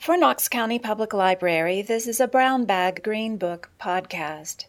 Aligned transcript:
For 0.00 0.16
Knox 0.16 0.48
County 0.48 0.78
Public 0.78 1.12
Library, 1.12 1.82
this 1.82 2.06
is 2.06 2.20
a 2.20 2.26
Brown 2.26 2.64
Bag 2.64 3.02
Green 3.02 3.36
Book 3.36 3.68
podcast. 3.78 4.64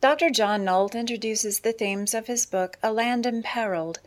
Dr. 0.00 0.30
John 0.30 0.64
Nolt 0.64 0.94
introduces 0.94 1.60
the 1.60 1.74
themes 1.74 2.14
of 2.14 2.26
his 2.26 2.46
book, 2.46 2.78
A 2.82 2.90
Land 2.90 3.26
Imperiled 3.26 4.00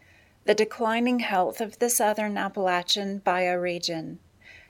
The 0.46 0.56
Declining 0.56 1.20
Health 1.20 1.62
of 1.62 1.78
the 1.78 1.92
Southern 1.92 2.36
Appalachian 2.36 3.22
Bioregion. 3.24 4.18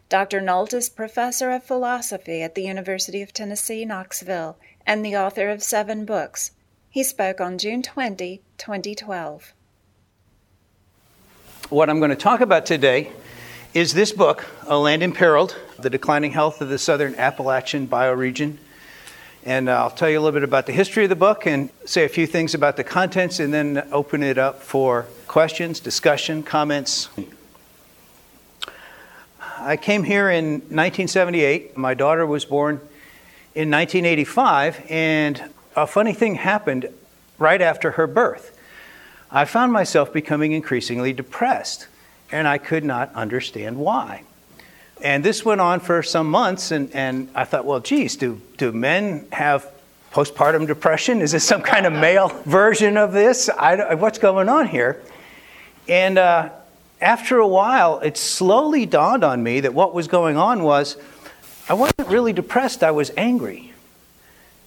Dr. 0.10 0.42
Nolt 0.42 0.74
is 0.74 0.90
professor 0.90 1.52
of 1.52 1.64
philosophy 1.64 2.42
at 2.42 2.56
the 2.56 2.64
University 2.64 3.22
of 3.22 3.32
Tennessee, 3.32 3.86
Knoxville, 3.86 4.58
and 4.86 5.04
the 5.04 5.16
author 5.16 5.48
of 5.48 5.64
seven 5.64 6.04
books. 6.04 6.52
He 6.90 7.04
spoke 7.04 7.40
on 7.40 7.58
June 7.58 7.82
20, 7.82 8.42
2012. 8.58 9.54
What 11.70 11.90
I'm 11.90 12.00
going 12.00 12.10
to 12.10 12.18
talk 12.18 12.42
about 12.42 12.66
today 12.66 13.14
is 13.76 13.94
this 13.94 14.14
book, 14.14 14.46
A 14.68 14.78
Land 14.78 15.04
Imperiled 15.04 15.54
The 15.78 15.90
Declining 15.90 16.32
Health 16.32 16.62
of 16.62 16.70
the 16.70 16.78
Southern 16.78 17.14
Appalachian 17.16 17.90
Bioregion. 17.90 18.56
And 19.44 19.68
uh, 19.68 19.74
I'll 19.74 19.90
tell 19.92 20.10
you 20.10 20.18
a 20.18 20.22
little 20.22 20.32
bit 20.32 20.46
about 20.46 20.66
the 20.66 20.72
history 20.72 21.04
of 21.04 21.10
the 21.10 21.18
book 21.18 21.46
and 21.46 21.70
say 21.84 22.06
a 22.06 22.08
few 22.08 22.26
things 22.26 22.54
about 22.54 22.78
the 22.78 22.86
contents 22.86 23.42
and 23.42 23.54
then 23.54 23.86
open 23.92 24.24
it 24.24 24.38
up 24.38 24.64
for 24.64 25.08
questions, 25.28 25.82
discussion, 25.82 26.42
comments. 26.42 27.10
I 29.60 29.76
came 29.76 30.06
here 30.06 30.30
in 30.30 30.52
1978. 30.54 31.76
My 31.76 31.94
daughter 31.94 32.26
was 32.26 32.46
born 32.46 32.76
in 33.56 33.70
1985, 33.70 34.86
and 34.90 35.50
a 35.76 35.86
funny 35.86 36.14
thing 36.14 36.36
happened 36.36 36.88
right 37.38 37.62
after 37.62 37.92
her 37.92 38.08
birth. 38.08 38.58
I 39.30 39.44
found 39.44 39.74
myself 39.74 40.14
becoming 40.14 40.54
increasingly 40.54 41.12
depressed, 41.12 41.88
and 42.32 42.48
I 42.48 42.58
could 42.58 42.84
not 42.84 43.14
understand 43.14 43.78
why. 43.78 44.24
And 45.02 45.24
this 45.24 45.44
went 45.44 45.62
on 45.62 45.80
for 45.80 46.02
some 46.02 46.30
months, 46.30 46.72
and, 46.72 46.92
and 46.94 47.30
I 47.36 47.44
thought, 47.44 47.66
well, 47.66 47.80
geez, 47.80 48.16
do, 48.16 48.42
do 48.58 48.72
men 48.72 49.28
have 49.32 49.70
postpartum 50.12 50.66
depression? 50.66 51.22
Is 51.22 51.34
this 51.34 51.44
some 51.44 51.62
kind 51.62 51.86
of 51.86 51.94
male 51.94 52.30
version 52.46 52.98
of 52.98 53.12
this? 53.12 53.50
I, 53.50 53.96
what's 53.96 54.20
going 54.20 54.50
on 54.50 54.68
here? 54.68 55.02
And 55.88 56.18
uh, 56.18 56.50
after 57.02 57.38
a 57.38 57.48
while, 57.48 58.00
it 58.00 58.18
slowly 58.18 58.86
dawned 58.86 59.24
on 59.24 59.44
me 59.44 59.60
that 59.60 59.74
what 59.74 59.94
was 59.94 60.08
going 60.08 60.38
on 60.38 60.64
was 60.64 60.98
I 61.68 61.74
wasn't 61.74 62.08
really 62.08 62.34
depressed, 62.34 62.84
I 62.84 62.92
was 62.92 63.12
angry. 63.18 63.74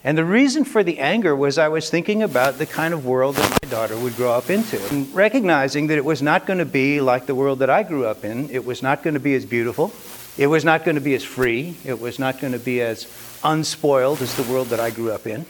And 0.05 0.17
the 0.17 0.25
reason 0.25 0.65
for 0.65 0.85
the 0.85 1.01
anger 1.01 1.35
was 1.35 1.59
I 1.59 1.69
was 1.69 1.91
thinking 1.91 2.23
about 2.23 2.59
the 2.59 2.67
kind 2.67 2.95
of 2.95 3.05
world 3.05 3.35
that 3.35 3.63
my 3.63 3.69
daughter 3.69 3.99
would 3.99 4.15
grow 4.15 4.33
up 4.33 4.49
into, 4.49 4.81
and 4.91 5.13
recognizing 5.13 5.89
that 5.89 5.99
it 5.99 6.05
was 6.05 6.23
not 6.23 6.47
going 6.47 6.61
to 6.61 6.65
be 6.65 7.01
like 7.01 7.27
the 7.27 7.35
world 7.35 7.59
that 7.59 7.71
I 7.71 7.83
grew 7.83 8.07
up 8.07 8.25
in. 8.25 8.49
It 8.51 8.65
was 8.65 8.83
not 8.83 9.03
going 9.03 9.15
to 9.15 9.21
be 9.21 9.35
as 9.35 9.45
beautiful. 9.45 9.93
It 10.37 10.47
was 10.47 10.65
not 10.65 10.85
going 10.85 10.95
to 10.95 11.01
be 11.01 11.15
as 11.15 11.25
free. 11.25 11.75
It 11.85 12.01
was 12.01 12.21
not 12.21 12.41
going 12.41 12.53
to 12.53 12.61
be 12.61 12.81
as 12.81 13.09
unspoiled 13.43 14.23
as 14.23 14.37
the 14.37 14.45
world 14.45 14.69
that 14.69 14.79
I 14.79 14.91
grew 14.91 15.11
up 15.11 15.27
in. 15.27 15.47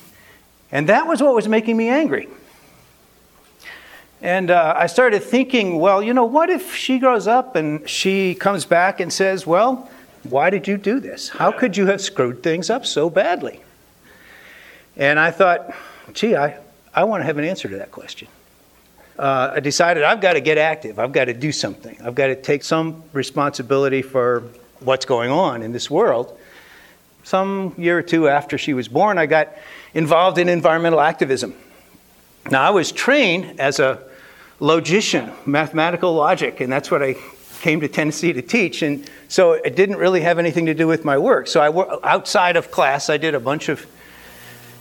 And 0.72 0.88
that 0.88 1.06
was 1.06 1.22
what 1.22 1.34
was 1.34 1.46
making 1.46 1.76
me 1.76 1.88
angry. 1.88 2.28
And 4.20 4.50
uh, 4.50 4.74
I 4.76 4.86
started 4.86 5.22
thinking, 5.22 5.78
well, 5.78 6.02
you 6.02 6.14
know, 6.14 6.24
what 6.24 6.50
if 6.50 6.74
she 6.74 6.98
grows 6.98 7.26
up 7.26 7.54
and 7.54 7.88
she 7.88 8.34
comes 8.34 8.64
back 8.64 8.98
and 8.98 9.12
says, 9.12 9.46
well, 9.46 9.88
why 10.24 10.50
did 10.50 10.66
you 10.66 10.76
do 10.76 11.00
this? 11.00 11.28
How 11.28 11.52
could 11.52 11.76
you 11.76 11.86
have 11.86 12.00
screwed 12.00 12.42
things 12.42 12.70
up 12.70 12.84
so 12.84 13.08
badly? 13.10 13.62
And 14.98 15.18
I 15.18 15.30
thought, 15.30 15.72
gee, 16.12 16.34
I, 16.34 16.58
I 16.92 17.04
want 17.04 17.20
to 17.20 17.24
have 17.24 17.38
an 17.38 17.44
answer 17.44 17.68
to 17.68 17.77
that 17.77 17.92
question. 17.92 18.27
Uh, 19.16 19.52
I 19.54 19.60
decided 19.60 20.02
I've 20.02 20.20
got 20.20 20.34
to 20.34 20.41
get 20.41 20.58
active. 20.58 20.98
I've 20.98 21.12
got 21.12 21.27
to 21.27 21.34
do 21.34 21.52
something. 21.52 21.96
I've 22.04 22.14
got 22.14 22.27
to 22.27 22.36
take 22.36 22.64
some 22.64 23.04
responsibility 23.12 24.02
for 24.02 24.42
what's 24.80 25.06
going 25.06 25.30
on 25.30 25.62
in 25.62 25.72
this 25.72 25.88
world. 25.88 26.38
Some 27.22 27.74
year 27.78 27.98
or 27.98 28.02
two 28.02 28.28
after 28.28 28.58
she 28.58 28.74
was 28.74 28.88
born, 28.88 29.19
I 29.19 29.26
got 29.26 29.48
involved 29.94 30.38
in 30.38 30.48
environmental 30.48 31.00
activism. 31.00 31.54
Now, 32.50 32.62
I 32.62 32.70
was 32.70 32.91
trained 32.91 33.60
as 33.60 33.78
a 33.78 34.03
logician, 34.60 35.30
mathematical 35.47 36.12
logic, 36.15 36.60
and 36.60 36.72
that's 36.72 36.91
what 36.91 37.03
I 37.03 37.16
came 37.60 37.80
to 37.80 37.88
Tennessee 37.88 38.32
to 38.32 38.42
teach. 38.42 38.82
And 38.82 39.09
so 39.28 39.53
it 39.53 39.76
didn't 39.76 39.97
really 39.97 40.22
have 40.22 40.38
anything 40.38 40.66
to 40.66 40.75
do 40.75 40.86
with 40.86 41.04
my 41.04 41.19
work. 41.19 41.48
So 41.48 41.60
I 41.60 42.09
outside 42.09 42.56
of 42.56 42.70
class, 42.70 43.10
I 43.10 43.16
did 43.16 43.34
a 43.34 43.41
bunch 43.41 43.69
of 43.69 43.86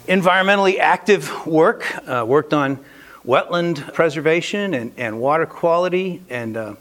environmentally 0.07 0.79
active 0.79 1.45
work, 1.45 1.85
uh, 2.07 2.23
worked 2.25 2.53
on 2.53 2.79
wetland 3.25 3.93
preservation 3.93 4.73
and, 4.73 4.93
and 4.95 5.19
water 5.19 5.45
quality. 5.45 6.21
And 6.29 6.55
uh, 6.55 6.75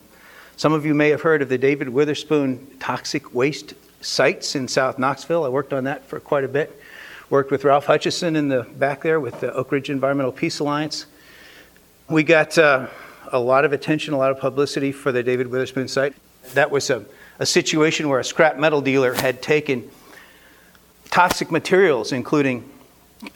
some 0.57 0.73
of 0.73 0.87
you 0.87 0.95
may 0.95 1.09
have 1.09 1.23
heard 1.23 1.43
of 1.43 1.49
the 1.49 1.59
David 1.59 1.89
Witherspoon 1.89 2.67
toxic 2.79 3.35
waste 3.35 3.75
sites 4.01 4.55
in 4.55 4.69
South 4.69 4.99
Knoxville. 4.99 5.45
I 5.45 5.49
worked 5.49 5.73
on 5.73 5.85
that 5.85 6.07
for 6.07 6.21
quite 6.21 6.45
a 6.45 6.49
bit. 6.49 6.81
Worked 7.29 7.51
with 7.51 7.65
Ralph 7.65 7.87
Hutchison 7.87 8.37
in 8.37 8.47
the 8.49 8.63
back 8.63 9.03
there 9.03 9.19
with 9.19 9.41
the 9.41 9.53
Oak 9.53 9.73
Ridge 9.73 9.91
Environmental 9.91 10.31
Peace 10.31 10.61
Alliance. 10.61 11.07
We 12.09 12.23
got 12.23 12.57
uh, 12.57 12.87
a 13.33 13.41
lot 13.41 13.65
of 13.65 13.73
attention, 13.73 14.15
a 14.15 14.19
lot 14.19 14.31
of 14.31 14.39
publicity 14.39 14.93
for 14.93 15.11
the 15.11 15.25
David 15.25 15.49
Witherspoon 15.49 15.89
site. 15.89 16.15
That 16.55 16.71
was 16.71 16.91
a, 16.91 17.05
a 17.41 17.47
situation 17.47 18.09
where 18.09 18.21
a 18.21 18.25
scrap 18.25 18.57
metal 18.57 18.81
dealer 18.81 19.15
had 19.15 19.43
taken 19.43 19.91
toxic 21.11 21.51
materials, 21.51 22.13
including 22.13 22.71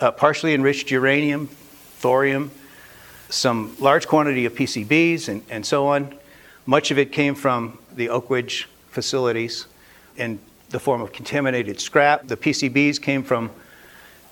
uh, 0.00 0.10
partially 0.10 0.54
enriched 0.54 0.90
uranium, 0.90 1.46
thorium, 1.46 2.50
some 3.28 3.76
large 3.78 4.06
quantity 4.06 4.44
of 4.44 4.54
PCBs, 4.54 5.28
and, 5.28 5.42
and 5.50 5.64
so 5.64 5.86
on. 5.86 6.14
Much 6.66 6.90
of 6.90 6.98
it 6.98 7.12
came 7.12 7.34
from 7.34 7.78
the 7.94 8.08
Oak 8.08 8.30
Ridge 8.30 8.68
facilities 8.90 9.66
in 10.16 10.38
the 10.70 10.78
form 10.78 11.00
of 11.00 11.12
contaminated 11.12 11.80
scrap. 11.80 12.26
The 12.26 12.36
PCBs 12.36 13.00
came 13.00 13.22
from 13.22 13.50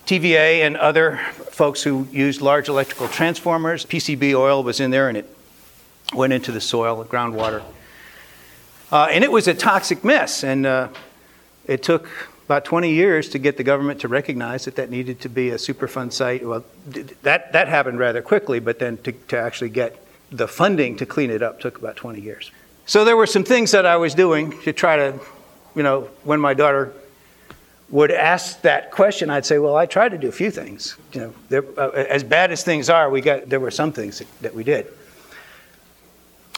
TVA 0.07 0.67
and 0.67 0.77
other 0.77 1.19
folks 1.51 1.83
who 1.83 2.09
used 2.11 2.41
large 2.41 2.69
electrical 2.69 3.09
transformers. 3.09 3.85
PCB 3.85 4.35
oil 4.35 4.63
was 4.63 4.81
in 4.81 4.91
there 4.91 5.09
and 5.09 5.19
it 5.19 5.37
went 6.15 6.33
into 6.33 6.53
the 6.53 6.61
soil, 6.61 6.97
the 6.97 7.05
groundwater. 7.05 7.63
Uh, 8.91 9.09
and 9.11 9.23
it 9.23 9.31
was 9.31 9.47
a 9.49 9.55
toxic 9.55 10.03
mess, 10.03 10.43
and 10.43 10.65
uh, 10.65 10.89
it 11.67 11.83
took 11.83 12.09
about 12.49 12.65
20 12.65 12.91
years 12.91 13.29
to 13.29 13.39
get 13.39 13.59
the 13.59 13.63
government 13.63 14.01
to 14.01 14.09
recognize 14.09 14.65
that 14.65 14.77
that 14.77 14.89
needed 14.89 15.21
to 15.21 15.29
be 15.29 15.51
a 15.51 15.57
Superfund 15.57 16.15
site. 16.15 16.43
Well, 16.43 16.65
that, 17.21 17.53
that 17.53 17.69
happened 17.69 17.99
rather 17.99 18.23
quickly, 18.23 18.59
but 18.59 18.79
then 18.79 18.97
to, 19.03 19.13
to 19.13 19.39
actually 19.39 19.69
get 19.69 20.03
the 20.33 20.49
funding 20.49 20.97
to 20.97 21.05
clean 21.05 21.31
it 21.31 21.43
up 21.43 21.61
took 21.61 21.77
about 21.77 21.97
20 21.97 22.23
years. 22.23 22.51
So 22.87 23.05
there 23.05 23.19
were 23.19 23.27
some 23.27 23.45
things 23.45 23.73
that 23.73 23.85
I 23.85 23.99
was 23.99 24.15
doing 24.15 24.59
to 24.63 24.73
try 24.73 24.97
to, 24.97 25.21
you 25.77 25.83
know, 25.83 26.09
when 26.25 26.41
my 26.41 26.55
daughter 26.55 26.95
would 27.91 28.11
ask 28.11 28.63
that 28.63 28.93
question, 28.93 29.29
I'd 29.29 29.45
say, 29.45 29.59
"Well, 29.59 29.77
I 29.77 29.85
tried 29.85 30.13
to 30.13 30.19
do 30.19 30.29
a 30.29 30.33
few 30.33 30.51
things. 30.51 30.97
You 31.13 31.21
know, 31.21 31.35
there, 31.51 31.65
uh, 31.77 31.91
as 31.91 32.25
bad 32.25 32.51
as 32.51 32.65
things 32.65 32.89
are, 32.89 33.11
we 33.11 33.21
got 33.21 33.51
there 33.51 33.61
were 33.61 33.71
some 33.71 33.93
things 33.93 34.21
that, 34.21 34.27
that 34.41 34.55
we 34.55 34.65
did." 34.65 34.87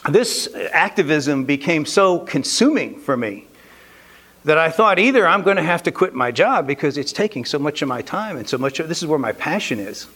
This 0.09 0.47
activism 0.71 1.43
became 1.43 1.85
so 1.85 2.19
consuming 2.19 2.97
for 2.97 3.17
me 3.17 3.47
that 4.43 4.57
I 4.57 4.69
thought 4.69 4.99
either 4.99 5.27
I'm 5.27 5.43
going 5.43 5.57
to 5.57 5.63
have 5.63 5.83
to 5.83 5.91
quit 5.91 6.13
my 6.13 6.31
job 6.31 6.65
because 6.65 6.97
it's 6.97 7.13
taking 7.13 7.45
so 7.45 7.59
much 7.59 7.81
of 7.81 7.87
my 7.87 8.01
time 8.01 8.37
and 8.37 8.47
so 8.47 8.57
much 8.57 8.79
of 8.79 8.87
this 8.87 9.01
is 9.01 9.07
where 9.07 9.19
my 9.19 9.31
passion 9.31 9.79
is, 9.79 10.07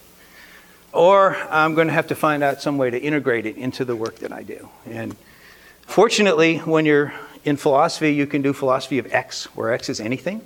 or 0.92 1.36
I'm 1.50 1.76
going 1.76 1.88
to 1.88 1.94
have 1.94 2.08
to 2.08 2.16
find 2.16 2.44
out 2.44 2.62
some 2.62 2.78
way 2.78 2.90
to 2.90 3.00
integrate 3.00 3.46
it 3.46 3.58
into 3.58 3.86
the 3.86 3.96
work 3.96 4.16
that 4.20 4.32
I 4.32 4.44
do. 4.44 4.70
And 4.90 5.16
fortunately, 5.82 6.58
when 6.60 6.86
you're 6.86 7.14
in 7.44 7.58
philosophy, 7.58 8.14
you 8.14 8.26
can 8.26 8.42
do 8.42 8.54
philosophy 8.54 8.98
of 8.98 9.14
X, 9.14 9.46
where 9.56 9.72
X 9.72 9.90
is 9.90 10.00
anything. 10.00 10.42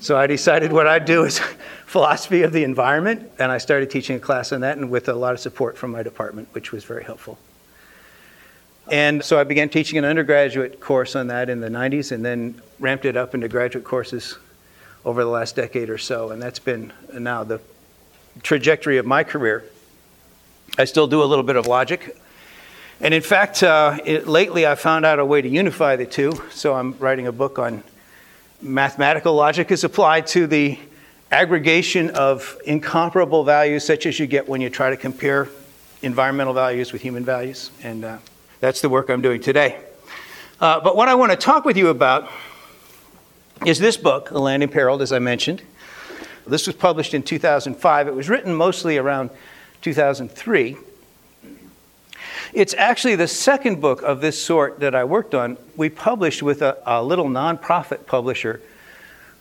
So 0.00 0.16
I 0.16 0.26
decided 0.26 0.72
what 0.72 0.86
I'd 0.86 1.04
do 1.04 1.24
is 1.24 1.38
philosophy 1.86 2.42
of 2.42 2.52
the 2.52 2.64
environment, 2.64 3.30
and 3.38 3.50
I 3.50 3.58
started 3.58 3.90
teaching 3.90 4.16
a 4.16 4.20
class 4.20 4.52
on 4.52 4.60
that, 4.60 4.76
and 4.76 4.90
with 4.90 5.08
a 5.08 5.14
lot 5.14 5.32
of 5.32 5.40
support 5.40 5.78
from 5.78 5.92
my 5.92 6.02
department, 6.02 6.48
which 6.52 6.72
was 6.72 6.84
very 6.84 7.04
helpful. 7.04 7.38
And 8.90 9.24
so 9.24 9.38
I 9.38 9.44
began 9.44 9.68
teaching 9.68 9.98
an 9.98 10.04
undergraduate 10.04 10.80
course 10.80 11.14
on 11.14 11.28
that 11.28 11.48
in 11.48 11.60
the 11.60 11.68
90s, 11.68 12.10
and 12.10 12.24
then 12.24 12.60
ramped 12.80 13.04
it 13.04 13.16
up 13.16 13.34
into 13.34 13.48
graduate 13.48 13.84
courses 13.84 14.36
over 15.04 15.22
the 15.22 15.30
last 15.30 15.54
decade 15.54 15.88
or 15.88 15.98
so, 15.98 16.30
and 16.30 16.42
that's 16.42 16.58
been 16.58 16.92
now 17.12 17.44
the 17.44 17.60
trajectory 18.42 18.98
of 18.98 19.06
my 19.06 19.22
career. 19.24 19.64
I 20.76 20.84
still 20.84 21.06
do 21.06 21.22
a 21.22 21.24
little 21.24 21.44
bit 21.44 21.56
of 21.56 21.66
logic. 21.66 22.16
And 23.00 23.14
in 23.14 23.22
fact, 23.22 23.62
uh, 23.62 23.98
it, 24.04 24.26
lately 24.26 24.66
I 24.66 24.74
found 24.74 25.06
out 25.06 25.18
a 25.18 25.24
way 25.24 25.40
to 25.40 25.48
unify 25.48 25.96
the 25.96 26.04
two. 26.04 26.32
So 26.50 26.74
I'm 26.74 26.98
writing 26.98 27.26
a 27.28 27.32
book 27.32 27.58
on 27.58 27.82
mathematical 28.60 29.34
logic 29.34 29.70
is 29.70 29.84
applied 29.84 30.26
to 30.28 30.46
the 30.46 30.78
aggregation 31.32 32.10
of 32.10 32.58
incomparable 32.66 33.44
values, 33.44 33.84
such 33.84 34.04
as 34.04 34.18
you 34.18 34.26
get 34.26 34.48
when 34.48 34.60
you 34.60 34.68
try 34.68 34.90
to 34.90 34.96
compare 34.96 35.48
environmental 36.02 36.52
values 36.52 36.92
with 36.92 37.00
human 37.00 37.24
values. 37.24 37.70
And 37.82 38.04
uh, 38.04 38.18
that's 38.60 38.80
the 38.80 38.88
work 38.88 39.08
I'm 39.08 39.22
doing 39.22 39.40
today. 39.40 39.80
Uh, 40.60 40.80
but 40.80 40.94
what 40.94 41.08
I 41.08 41.14
want 41.14 41.32
to 41.32 41.36
talk 41.36 41.64
with 41.64 41.76
you 41.76 41.88
about 41.88 42.30
is 43.64 43.78
this 43.78 43.96
book, 43.96 44.30
A 44.30 44.38
Land 44.38 44.62
Imperiled, 44.62 45.00
as 45.00 45.12
I 45.12 45.18
mentioned. 45.18 45.62
This 46.46 46.66
was 46.66 46.76
published 46.76 47.14
in 47.14 47.22
2005. 47.22 48.08
It 48.08 48.14
was 48.14 48.28
written 48.28 48.54
mostly 48.54 48.98
around 48.98 49.30
2003. 49.82 50.76
It's 52.52 52.74
actually 52.74 53.16
the 53.16 53.28
second 53.28 53.80
book 53.80 54.02
of 54.02 54.20
this 54.20 54.42
sort 54.42 54.80
that 54.80 54.94
I 54.94 55.04
worked 55.04 55.34
on. 55.34 55.56
We 55.76 55.88
published 55.88 56.42
with 56.42 56.62
a, 56.62 56.78
a 56.84 57.02
little 57.02 57.26
nonprofit 57.26 58.06
publisher 58.06 58.60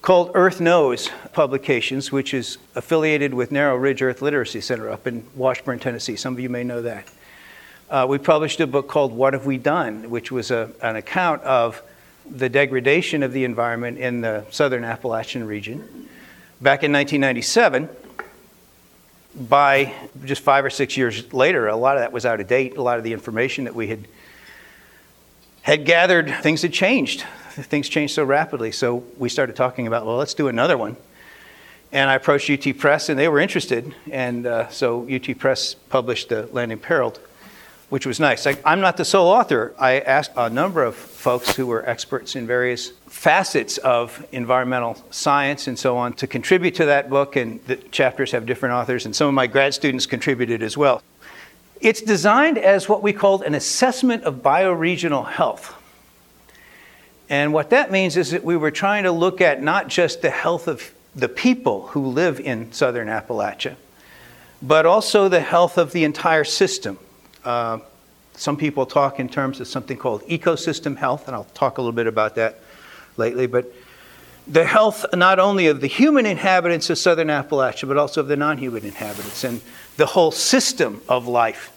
called 0.01 0.31
Earth 0.35 0.61
Knows 0.61 1.09
Publications, 1.33 2.11
which 2.11 2.33
is 2.33 2.57
affiliated 2.75 3.33
with 3.33 3.51
Narrow 3.51 3.75
Ridge 3.75 4.01
Earth 4.01 4.21
Literacy 4.21 4.61
Center 4.61 4.89
up 4.89 5.07
in 5.07 5.25
Washburn, 5.35 5.79
Tennessee. 5.79 6.15
Some 6.15 6.33
of 6.33 6.39
you 6.39 6.49
may 6.49 6.63
know 6.63 6.81
that. 6.83 7.09
Uh, 7.89 8.05
we 8.07 8.19
published 8.19 8.59
a 8.59 8.67
book 8.67 8.87
called 8.87 9.11
What 9.11 9.33
Have 9.33 9.47
We 9.47 9.57
Done, 9.57 10.11
which 10.11 10.31
was 10.31 10.51
a, 10.51 10.69
an 10.79 10.95
account 10.95 11.41
of 11.41 11.81
the 12.29 12.47
degradation 12.47 13.23
of 13.23 13.33
the 13.33 13.45
environment 13.45 13.97
in 13.97 14.21
the 14.21 14.45
southern 14.51 14.83
Appalachian 14.83 15.47
region. 15.47 15.79
Back 16.61 16.83
in 16.83 16.91
1997, 16.91 17.89
by 19.33 19.91
just 20.23 20.43
five 20.43 20.65
or 20.65 20.69
six 20.69 20.97
years 20.97 21.33
later, 21.33 21.67
a 21.67 21.75
lot 21.75 21.97
of 21.97 22.01
that 22.01 22.11
was 22.11 22.27
out 22.27 22.39
of 22.39 22.47
date. 22.47 22.77
A 22.77 22.81
lot 22.83 22.99
of 22.99 23.03
the 23.03 23.11
information 23.11 23.63
that 23.63 23.73
we 23.73 23.87
had 23.87 24.07
had 25.63 25.83
gathered, 25.83 26.31
things 26.43 26.61
had 26.61 26.73
changed. 26.73 27.23
Things 27.49 27.89
changed 27.89 28.13
so 28.13 28.23
rapidly. 28.23 28.71
So 28.71 29.03
we 29.17 29.29
started 29.29 29.55
talking 29.55 29.87
about, 29.87 30.05
well, 30.05 30.17
let's 30.17 30.35
do 30.35 30.47
another 30.47 30.77
one. 30.77 30.95
And 31.91 32.07
I 32.07 32.13
approached 32.13 32.51
UT 32.51 32.77
Press, 32.77 33.09
and 33.09 33.17
they 33.17 33.27
were 33.27 33.39
interested. 33.39 33.95
And 34.11 34.45
uh, 34.45 34.69
so 34.69 35.09
UT 35.11 35.35
Press 35.39 35.73
published 35.73 36.29
The 36.29 36.45
Land 36.51 36.71
Imperiled 36.71 37.19
which 37.89 38.05
was 38.05 38.19
nice. 38.19 38.45
I, 38.45 38.55
am 38.65 38.81
not 38.81 38.97
the 38.97 39.05
sole 39.05 39.27
author. 39.27 39.73
I 39.79 39.99
asked 39.99 40.31
a 40.37 40.49
number 40.49 40.83
of 40.83 40.95
folks 40.95 41.55
who 41.55 41.65
were 41.65 41.87
experts 41.89 42.35
in 42.35 42.45
various 42.45 42.89
facets 43.07 43.77
of 43.79 44.25
environmental 44.31 44.95
science 45.09 45.67
and 45.67 45.77
so 45.77 45.97
on 45.97 46.13
to 46.13 46.27
contribute 46.27 46.75
to 46.75 46.85
that 46.85 47.09
book, 47.09 47.35
and 47.35 47.63
the 47.65 47.75
chapters 47.75 48.31
have 48.31 48.45
different 48.45 48.73
authors, 48.75 49.05
and 49.05 49.15
some 49.15 49.27
of 49.27 49.33
my 49.33 49.47
grad 49.47 49.73
students 49.73 50.05
contributed 50.05 50.61
as 50.61 50.77
well. 50.77 51.01
It's 51.81 52.01
designed 52.01 52.57
as 52.57 52.87
what 52.87 53.01
we 53.01 53.11
called 53.11 53.41
an 53.43 53.55
assessment 53.55 54.23
of 54.23 54.35
bioregional 54.35 55.27
health. 55.27 55.75
And 57.27 57.53
what 57.53 57.71
that 57.71 57.91
means 57.91 58.17
is 58.17 58.31
that 58.31 58.43
we 58.43 58.57
were 58.57 58.71
trying 58.71 59.03
to 59.03 59.11
look 59.11 59.41
at 59.41 59.61
not 59.63 59.87
just 59.87 60.21
the 60.21 60.29
health 60.29 60.67
of 60.67 60.91
the 61.15 61.29
people 61.29 61.87
who 61.87 62.05
live 62.05 62.39
in 62.39 62.71
southern 62.71 63.07
Appalachia, 63.07 63.75
but 64.61 64.85
also 64.85 65.29
the 65.29 65.39
health 65.39 65.77
of 65.77 65.91
the 65.91 66.03
entire 66.03 66.43
system 66.43 66.99
uh, 67.45 67.79
some 68.33 68.55
people 68.55 68.85
talk 68.85 69.19
in 69.19 69.27
terms 69.27 69.59
of 69.59 69.67
something 69.67 69.97
called 69.97 70.21
ecosystem 70.23 70.95
health, 70.97 71.27
and 71.27 71.35
I'll 71.35 71.43
talk 71.53 71.77
a 71.77 71.81
little 71.81 71.91
bit 71.91 72.07
about 72.07 72.35
that 72.35 72.59
lately. 73.17 73.47
But 73.47 73.73
the 74.47 74.65
health 74.65 75.05
not 75.13 75.39
only 75.39 75.67
of 75.67 75.81
the 75.81 75.87
human 75.87 76.25
inhabitants 76.25 76.89
of 76.89 76.97
southern 76.97 77.27
Appalachia, 77.27 77.87
but 77.87 77.97
also 77.97 78.21
of 78.21 78.27
the 78.27 78.37
non 78.37 78.57
human 78.57 78.85
inhabitants, 78.85 79.43
and 79.43 79.61
the 79.97 80.05
whole 80.05 80.31
system 80.31 81.01
of 81.09 81.27
life 81.27 81.71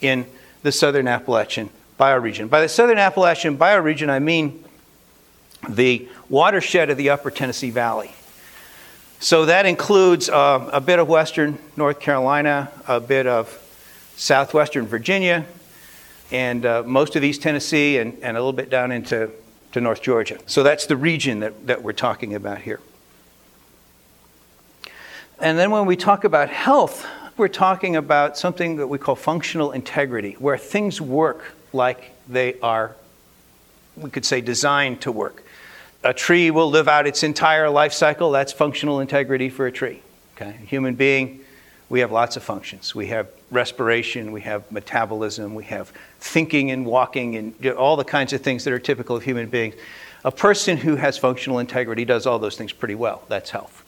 in 0.00 0.26
the 0.62 0.72
southern 0.72 1.06
Appalachian 1.06 1.70
bioregion. 2.00 2.50
By 2.50 2.60
the 2.60 2.68
southern 2.68 2.98
Appalachian 2.98 3.56
bioregion, 3.56 4.08
I 4.08 4.18
mean 4.18 4.64
the 5.68 6.08
watershed 6.28 6.90
of 6.90 6.96
the 6.96 7.10
upper 7.10 7.30
Tennessee 7.30 7.70
Valley. 7.70 8.10
So 9.18 9.46
that 9.46 9.66
includes 9.66 10.28
uh, 10.28 10.68
a 10.72 10.80
bit 10.80 10.98
of 10.98 11.08
western 11.08 11.58
North 11.76 12.00
Carolina, 12.00 12.70
a 12.86 13.00
bit 13.00 13.26
of 13.26 13.62
southwestern 14.16 14.86
Virginia, 14.86 15.44
and 16.32 16.66
uh, 16.66 16.82
most 16.84 17.14
of 17.14 17.22
East 17.22 17.42
Tennessee, 17.42 17.98
and, 17.98 18.18
and 18.22 18.36
a 18.36 18.40
little 18.40 18.52
bit 18.52 18.70
down 18.70 18.90
into 18.90 19.30
to 19.72 19.80
North 19.80 20.00
Georgia. 20.00 20.38
So 20.46 20.62
that's 20.62 20.86
the 20.86 20.96
region 20.96 21.40
that, 21.40 21.66
that 21.66 21.82
we're 21.82 21.92
talking 21.92 22.34
about 22.34 22.62
here. 22.62 22.80
And 25.38 25.58
then 25.58 25.70
when 25.70 25.84
we 25.84 25.96
talk 25.96 26.24
about 26.24 26.48
health, 26.48 27.06
we're 27.36 27.48
talking 27.48 27.94
about 27.94 28.38
something 28.38 28.76
that 28.76 28.86
we 28.86 28.96
call 28.96 29.16
functional 29.16 29.72
integrity, 29.72 30.32
where 30.38 30.56
things 30.56 30.98
work 30.98 31.52
like 31.74 32.12
they 32.26 32.58
are, 32.60 32.96
we 33.98 34.08
could 34.08 34.24
say, 34.24 34.40
designed 34.40 35.02
to 35.02 35.12
work. 35.12 35.44
A 36.02 36.14
tree 36.14 36.50
will 36.50 36.70
live 36.70 36.88
out 36.88 37.06
its 37.06 37.22
entire 37.22 37.68
life 37.68 37.92
cycle. 37.92 38.30
That's 38.30 38.52
functional 38.52 39.00
integrity 39.00 39.50
for 39.50 39.66
a 39.66 39.72
tree. 39.72 40.00
Okay? 40.36 40.56
A 40.62 40.66
human 40.66 40.94
being 40.94 41.44
we 41.88 42.00
have 42.00 42.10
lots 42.10 42.36
of 42.36 42.42
functions. 42.42 42.94
We 42.94 43.06
have 43.08 43.28
respiration, 43.50 44.32
we 44.32 44.40
have 44.40 44.70
metabolism, 44.72 45.54
we 45.54 45.64
have 45.64 45.92
thinking 46.18 46.70
and 46.70 46.84
walking, 46.84 47.36
and 47.36 47.66
all 47.72 47.96
the 47.96 48.04
kinds 48.04 48.32
of 48.32 48.40
things 48.40 48.64
that 48.64 48.72
are 48.72 48.78
typical 48.78 49.16
of 49.16 49.22
human 49.22 49.48
beings. 49.48 49.76
A 50.24 50.32
person 50.32 50.76
who 50.76 50.96
has 50.96 51.16
functional 51.16 51.60
integrity 51.60 52.04
does 52.04 52.26
all 52.26 52.40
those 52.40 52.56
things 52.56 52.72
pretty 52.72 52.96
well. 52.96 53.22
That's 53.28 53.50
health. 53.50 53.84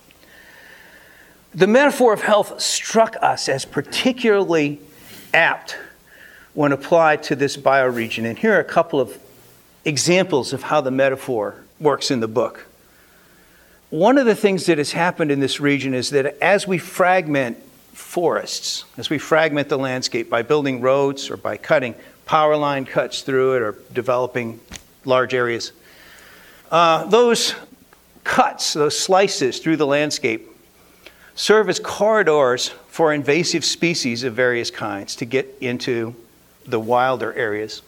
The 1.53 1.67
metaphor 1.67 2.13
of 2.13 2.23
health 2.23 2.61
struck 2.61 3.17
us 3.21 3.49
as 3.49 3.65
particularly 3.65 4.81
apt 5.35 5.77
when 6.55 6.71
applied 6.71 7.25
to 7.25 7.35
this 7.35 7.57
bioregion. 7.57 8.25
And 8.25 8.39
here 8.39 8.55
are 8.55 8.61
a 8.61 8.65
couple 8.65 9.01
of 9.01 9.19
examples 9.85 10.53
of 10.53 10.65
how 10.65 10.81
the 10.81 10.91
metaphor 10.91 11.57
works 11.81 12.11
in 12.11 12.21
the 12.21 12.29
book. 12.29 12.67
One 13.91 14.19
of 14.19 14.27
the 14.27 14.35
things 14.35 14.67
that 14.67 14.79
has 14.79 14.93
happened 14.93 15.31
in 15.31 15.41
this 15.41 15.59
region 15.61 15.95
is 15.95 16.11
that 16.11 16.37
as 16.43 16.69
we 16.69 16.79
fragment 16.79 17.59
forests, 17.99 18.85
as 18.97 19.11
we 19.11 19.19
fragment 19.19 19.69
the 19.69 19.77
landscape 19.77 20.31
by 20.31 20.41
building 20.41 20.81
roads 20.81 21.31
or 21.31 21.37
by 21.37 21.57
cutting 21.57 21.95
power 22.25 22.57
line 22.57 22.85
cuts 22.85 23.23
through 23.23 23.57
it 23.57 23.63
or 23.63 23.77
developing 23.93 24.61
large 25.05 25.35
areas, 25.35 25.73
uh, 26.71 27.05
those 27.07 27.55
cuts, 28.25 28.73
those 28.75 28.99
slices 28.99 29.59
through 29.59 29.77
the 29.77 29.87
landscape, 29.87 30.49
serve 31.35 31.69
as 31.69 31.79
corridors 31.79 32.69
for 32.89 33.13
invasive 33.13 33.65
species 33.65 34.25
of 34.25 34.33
various 34.33 34.71
kinds 34.71 35.17
to 35.17 35.25
get 35.25 35.57
into 35.61 36.15
the 36.67 36.79
wilder 36.79 37.33
areas 37.35 37.83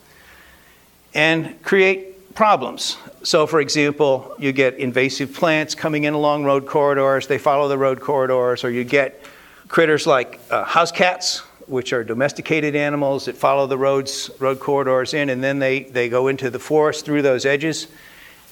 and 1.14 1.62
create 1.62 2.34
problems. 2.34 2.96
So, 3.22 3.46
for 3.46 3.60
example, 3.60 4.34
you 4.38 4.52
get 4.52 4.74
invasive 4.74 5.34
plants 5.34 5.74
coming 5.74 6.04
in 6.04 6.14
along 6.14 6.44
road 6.44 6.66
corridors, 6.66 7.26
they 7.26 7.38
follow 7.38 7.68
the 7.68 7.78
road 7.78 8.00
corridors, 8.00 8.64
or 8.64 8.70
you 8.70 8.84
get 8.84 9.22
critters 9.70 10.04
like 10.04 10.40
uh, 10.50 10.64
house 10.64 10.90
cats, 10.90 11.38
which 11.68 11.92
are 11.92 12.02
domesticated 12.02 12.74
animals 12.74 13.26
that 13.26 13.36
follow 13.36 13.68
the 13.68 13.78
roads, 13.78 14.28
road 14.40 14.58
corridors 14.58 15.14
in, 15.14 15.30
and 15.30 15.42
then 15.42 15.60
they, 15.60 15.84
they 15.84 16.08
go 16.08 16.26
into 16.26 16.50
the 16.50 16.58
forest 16.58 17.04
through 17.04 17.22
those 17.22 17.46
edges. 17.46 17.86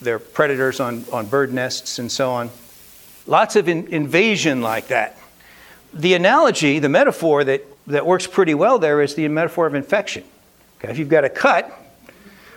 They're 0.00 0.20
predators 0.20 0.78
on, 0.78 1.04
on 1.12 1.26
bird 1.26 1.52
nests 1.52 1.98
and 1.98 2.10
so 2.10 2.30
on. 2.30 2.50
Lots 3.26 3.56
of 3.56 3.68
in, 3.68 3.88
invasion 3.88 4.62
like 4.62 4.88
that. 4.88 5.18
The 5.92 6.14
analogy, 6.14 6.78
the 6.78 6.88
metaphor 6.88 7.42
that, 7.42 7.64
that 7.88 8.06
works 8.06 8.28
pretty 8.28 8.54
well 8.54 8.78
there 8.78 9.02
is 9.02 9.16
the 9.16 9.26
metaphor 9.26 9.66
of 9.66 9.74
infection. 9.74 10.22
Okay, 10.78 10.88
if 10.88 10.98
you've 10.98 11.08
got 11.08 11.24
a 11.24 11.28
cut, 11.28 11.68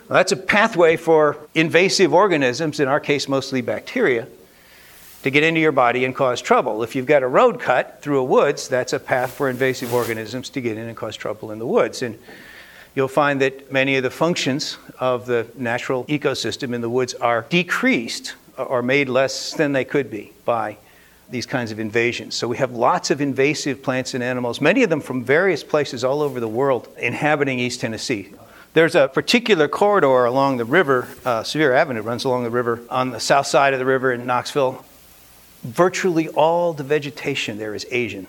well, 0.07 0.17
that's 0.17 0.33
a 0.33 0.37
pathway 0.37 0.97
for 0.97 1.37
invasive 1.55 2.13
organisms, 2.13 2.79
in 2.79 2.87
our 2.87 2.99
case, 2.99 3.27
mostly 3.27 3.61
bacteria, 3.61 4.27
to 5.23 5.29
get 5.29 5.43
into 5.43 5.59
your 5.59 5.71
body 5.71 6.05
and 6.05 6.15
cause 6.15 6.41
trouble. 6.41 6.83
If 6.83 6.95
you've 6.95 7.05
got 7.05 7.23
a 7.23 7.27
road 7.27 7.59
cut 7.59 8.01
through 8.01 8.19
a 8.19 8.23
woods, 8.23 8.67
that's 8.67 8.93
a 8.93 8.99
path 8.99 9.33
for 9.33 9.49
invasive 9.49 9.93
organisms 9.93 10.49
to 10.51 10.61
get 10.61 10.77
in 10.77 10.87
and 10.87 10.97
cause 10.97 11.15
trouble 11.15 11.51
in 11.51 11.59
the 11.59 11.67
woods. 11.67 12.01
And 12.01 12.17
you'll 12.95 13.07
find 13.07 13.41
that 13.41 13.71
many 13.71 13.95
of 13.97 14.03
the 14.03 14.09
functions 14.09 14.77
of 14.99 15.25
the 15.25 15.47
natural 15.55 16.05
ecosystem 16.05 16.73
in 16.73 16.81
the 16.81 16.89
woods 16.89 17.13
are 17.15 17.45
decreased 17.49 18.35
or 18.57 18.81
made 18.81 19.09
less 19.09 19.53
than 19.53 19.73
they 19.73 19.85
could 19.85 20.09
be 20.09 20.31
by 20.45 20.77
these 21.29 21.45
kinds 21.45 21.71
of 21.71 21.79
invasions. 21.79 22.35
So 22.35 22.47
we 22.47 22.57
have 22.57 22.71
lots 22.71 23.09
of 23.09 23.21
invasive 23.21 23.81
plants 23.81 24.13
and 24.13 24.23
animals, 24.23 24.59
many 24.59 24.83
of 24.83 24.89
them 24.89 24.99
from 24.99 25.23
various 25.23 25.63
places 25.63 26.03
all 26.03 26.21
over 26.21 26.39
the 26.39 26.47
world, 26.47 26.89
inhabiting 26.97 27.59
East 27.59 27.79
Tennessee. 27.79 28.29
There's 28.73 28.95
a 28.95 29.07
particular 29.07 29.67
corridor 29.67 30.25
along 30.25 30.57
the 30.57 30.65
river, 30.65 31.07
uh, 31.25 31.43
Sevier 31.43 31.73
Avenue 31.73 32.01
runs 32.01 32.25
along 32.25 32.43
the 32.43 32.49
river 32.49 32.81
on 32.89 33.11
the 33.11 33.19
south 33.19 33.47
side 33.47 33.73
of 33.73 33.79
the 33.79 33.85
river 33.85 34.11
in 34.11 34.25
Knoxville, 34.25 34.83
virtually 35.63 36.27
all 36.29 36.73
the 36.73 36.83
vegetation 36.83 37.57
there 37.57 37.75
is 37.75 37.85
Asian. 37.91 38.27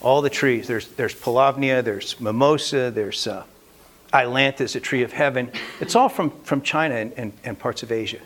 All 0.00 0.22
the 0.22 0.30
trees. 0.30 0.66
There's, 0.66 0.88
there's 0.88 1.14
paulownia, 1.14 1.84
there's 1.84 2.18
mimosa, 2.20 2.90
there's 2.90 3.26
uh, 3.26 3.44
ailanthus, 4.12 4.74
a 4.76 4.80
tree 4.80 5.02
of 5.02 5.12
heaven. 5.12 5.50
It's 5.80 5.94
all 5.94 6.08
from, 6.08 6.30
from 6.42 6.62
China 6.62 6.94
and, 6.94 7.12
and, 7.16 7.32
and 7.44 7.58
parts 7.58 7.82
of 7.82 7.92
Asia. 7.92 8.20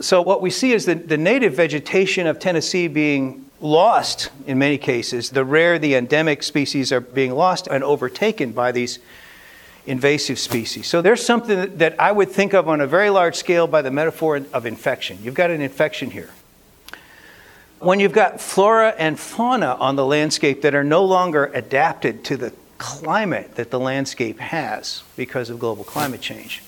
So, 0.00 0.22
what 0.22 0.40
we 0.40 0.48
see 0.48 0.72
is 0.72 0.86
the, 0.86 0.94
the 0.94 1.18
native 1.18 1.54
vegetation 1.54 2.26
of 2.26 2.38
Tennessee 2.38 2.88
being 2.88 3.50
lost 3.60 4.30
in 4.46 4.58
many 4.58 4.78
cases. 4.78 5.30
The 5.30 5.44
rare, 5.44 5.78
the 5.78 5.94
endemic 5.94 6.42
species 6.42 6.90
are 6.90 7.00
being 7.00 7.32
lost 7.32 7.66
and 7.66 7.84
overtaken 7.84 8.52
by 8.52 8.72
these 8.72 8.98
invasive 9.86 10.38
species. 10.38 10.86
So, 10.86 11.02
there's 11.02 11.24
something 11.24 11.76
that 11.76 12.00
I 12.00 12.12
would 12.12 12.30
think 12.30 12.54
of 12.54 12.66
on 12.66 12.80
a 12.80 12.86
very 12.86 13.10
large 13.10 13.36
scale 13.36 13.66
by 13.66 13.82
the 13.82 13.90
metaphor 13.90 14.40
of 14.54 14.64
infection. 14.64 15.18
You've 15.22 15.34
got 15.34 15.50
an 15.50 15.60
infection 15.60 16.10
here 16.10 16.30
when 17.78 18.00
you've 18.00 18.12
got 18.12 18.40
flora 18.40 18.94
and 18.96 19.18
fauna 19.18 19.76
on 19.78 19.96
the 19.96 20.04
landscape 20.06 20.62
that 20.62 20.74
are 20.74 20.84
no 20.84 21.04
longer 21.04 21.46
adapted 21.54 22.24
to 22.24 22.36
the 22.36 22.52
climate 22.78 23.54
that 23.56 23.70
the 23.70 23.78
landscape 23.78 24.38
has 24.38 25.02
because 25.16 25.50
of 25.50 25.58
global 25.58 25.84
climate 25.84 26.20
change, 26.20 26.62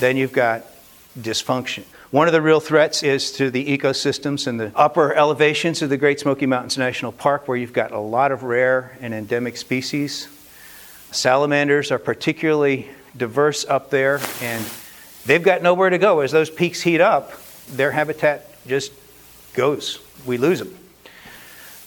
then 0.00 0.16
you've 0.16 0.32
got 0.32 0.64
dysfunction. 1.18 1.84
One 2.10 2.28
of 2.28 2.32
the 2.32 2.40
real 2.40 2.60
threats 2.60 3.02
is 3.02 3.32
to 3.32 3.50
the 3.50 3.76
ecosystems 3.76 4.46
in 4.46 4.58
the 4.58 4.70
upper 4.74 5.12
elevations 5.12 5.82
of 5.82 5.90
the 5.90 5.96
Great 5.96 6.20
Smoky 6.20 6.46
Mountains 6.46 6.78
National 6.78 7.10
Park, 7.10 7.48
where 7.48 7.56
you've 7.56 7.72
got 7.72 7.90
a 7.90 7.98
lot 7.98 8.32
of 8.32 8.42
rare 8.42 8.96
and 9.00 9.12
endemic 9.12 9.56
species. 9.56 10.28
Salamanders 11.10 11.90
are 11.90 11.98
particularly 11.98 12.88
diverse 13.16 13.64
up 13.64 13.90
there, 13.90 14.20
and 14.40 14.64
they've 15.24 15.42
got 15.42 15.62
nowhere 15.62 15.90
to 15.90 15.98
go. 15.98 16.20
As 16.20 16.30
those 16.30 16.48
peaks 16.48 16.80
heat 16.80 17.00
up, 17.00 17.32
their 17.68 17.90
habitat 17.90 18.48
just 18.66 18.92
goes. 19.56 19.98
We 20.24 20.36
lose 20.38 20.60
them. 20.60 20.76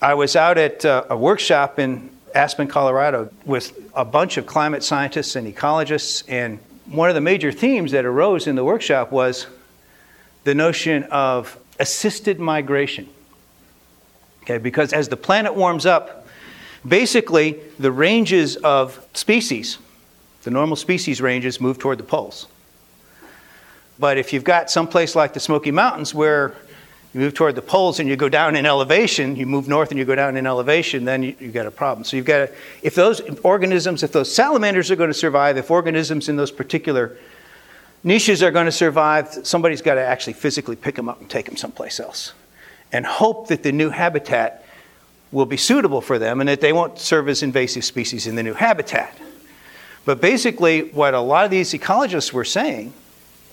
I 0.01 0.15
was 0.15 0.35
out 0.35 0.57
at 0.57 0.83
uh, 0.83 1.05
a 1.09 1.15
workshop 1.15 1.79
in 1.79 2.09
Aspen, 2.35 2.67
Colorado, 2.67 3.29
with 3.45 3.77
a 3.93 4.03
bunch 4.03 4.38
of 4.38 4.45
climate 4.45 4.83
scientists 4.83 5.35
and 5.35 5.47
ecologists, 5.47 6.23
and 6.27 6.59
one 6.88 7.09
of 7.09 7.15
the 7.15 7.21
major 7.21 7.51
themes 7.51 7.91
that 7.91 8.05
arose 8.05 8.47
in 8.47 8.55
the 8.55 8.63
workshop 8.63 9.11
was 9.11 9.47
the 10.43 10.55
notion 10.55 11.03
of 11.05 11.57
assisted 11.79 12.39
migration. 12.39 13.07
Okay, 14.43 14.57
because 14.57 14.91
as 14.91 15.09
the 15.09 15.17
planet 15.17 15.53
warms 15.53 15.85
up, 15.85 16.27
basically 16.88 17.59
the 17.77 17.91
ranges 17.91 18.55
of 18.57 19.05
species, 19.13 19.77
the 20.43 20.49
normal 20.49 20.75
species 20.75 21.21
ranges, 21.21 21.61
move 21.61 21.77
toward 21.77 21.99
the 21.99 22.03
poles. 22.03 22.47
But 23.99 24.17
if 24.17 24.31
you've 24.31 24.45
got 24.45 24.71
some 24.71 24.88
place 24.88 25.13
like 25.13 25.33
the 25.33 25.41
Smoky 25.41 25.71
Mountains 25.71 26.15
where 26.15 26.55
you 27.13 27.21
move 27.21 27.33
toward 27.33 27.55
the 27.55 27.61
poles 27.61 27.99
and 27.99 28.07
you 28.07 28.15
go 28.15 28.29
down 28.29 28.55
in 28.55 28.65
elevation, 28.65 29.35
you 29.35 29.47
move 29.47 29.67
north 29.67 29.89
and 29.89 29.97
you 29.97 30.05
go 30.05 30.13
down 30.13 30.37
in 30.37 30.45
elevation, 30.45 31.05
then 31.05 31.23
you, 31.23 31.35
have 31.39 31.53
got 31.53 31.65
a 31.65 31.71
problem. 31.71 32.03
So 32.03 32.17
you've 32.17 32.25
got 32.25 32.47
to, 32.47 32.53
if 32.83 32.93
those 32.93 33.19
organisms, 33.39 34.03
if 34.03 34.11
those 34.11 34.33
salamanders 34.33 34.91
are 34.91 34.95
going 34.95 35.09
to 35.09 35.15
survive, 35.15 35.57
if 35.57 35.71
organisms 35.71 36.29
in 36.29 36.35
those 36.35 36.51
particular 36.51 37.17
niches 38.03 38.43
are 38.43 38.51
going 38.51 38.67
to 38.67 38.71
survive, 38.71 39.39
somebody's 39.43 39.81
got 39.81 39.95
to 39.95 40.05
actually 40.05 40.33
physically 40.33 40.75
pick 40.75 40.95
them 40.95 41.09
up 41.09 41.19
and 41.19 41.29
take 41.29 41.47
them 41.47 41.57
someplace 41.57 41.99
else. 41.99 42.33
And 42.91 43.05
hope 43.05 43.47
that 43.47 43.63
the 43.63 43.71
new 43.71 43.89
habitat 43.89 44.63
will 45.31 45.45
be 45.45 45.57
suitable 45.57 46.01
for 46.01 46.19
them 46.19 46.41
and 46.41 46.49
that 46.49 46.61
they 46.61 46.73
won't 46.73 46.99
serve 46.99 47.27
as 47.27 47.41
invasive 47.41 47.85
species 47.85 48.27
in 48.27 48.35
the 48.35 48.43
new 48.43 48.53
habitat. 48.53 49.17
But 50.05 50.21
basically, 50.21 50.89
what 50.91 51.15
a 51.15 51.19
lot 51.19 51.45
of 51.45 51.51
these 51.51 51.73
ecologists 51.73 52.31
were 52.31 52.45
saying 52.45 52.93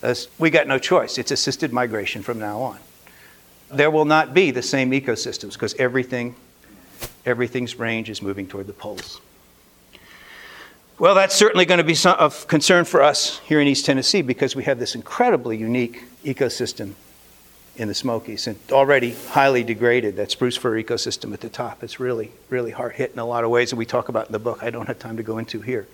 is 0.02 0.28
we 0.38 0.50
got 0.50 0.66
no 0.66 0.78
choice. 0.78 1.16
It's 1.16 1.30
assisted 1.30 1.72
migration 1.72 2.22
from 2.22 2.38
now 2.38 2.60
on 2.60 2.78
there 3.70 3.90
will 3.90 4.04
not 4.04 4.34
be 4.34 4.50
the 4.50 4.62
same 4.62 4.90
ecosystems 4.90 5.54
because 5.54 5.74
everything, 5.74 6.34
everything's 7.24 7.78
range 7.78 8.10
is 8.10 8.22
moving 8.22 8.46
toward 8.46 8.66
the 8.66 8.72
poles. 8.72 9.20
Well, 10.98 11.14
that's 11.14 11.34
certainly 11.34 11.66
going 11.66 11.78
to 11.78 11.84
be 11.84 11.94
some, 11.94 12.16
of 12.18 12.48
concern 12.48 12.86
for 12.86 13.02
us 13.02 13.40
here 13.40 13.60
in 13.60 13.68
East 13.68 13.84
Tennessee 13.84 14.22
because 14.22 14.56
we 14.56 14.64
have 14.64 14.78
this 14.78 14.94
incredibly 14.94 15.58
unique 15.58 16.04
ecosystem 16.24 16.94
in 17.76 17.88
the 17.88 17.94
Smokies 17.94 18.46
and 18.46 18.58
already 18.72 19.12
highly 19.12 19.62
degraded. 19.62 20.16
That 20.16 20.30
spruce 20.30 20.56
fir 20.56 20.82
ecosystem 20.82 21.34
at 21.34 21.40
the 21.40 21.50
top. 21.50 21.84
It's 21.84 22.00
really, 22.00 22.32
really 22.48 22.70
hard 22.70 22.94
hit 22.94 23.12
in 23.12 23.18
a 23.18 23.26
lot 23.26 23.44
of 23.44 23.50
ways 23.50 23.70
that 23.70 23.76
we 23.76 23.84
talk 23.84 24.08
about 24.08 24.26
in 24.26 24.32
the 24.32 24.38
book. 24.38 24.62
I 24.62 24.70
don't 24.70 24.86
have 24.86 24.98
time 24.98 25.18
to 25.18 25.22
go 25.22 25.36
into 25.36 25.60
here. 25.60 25.86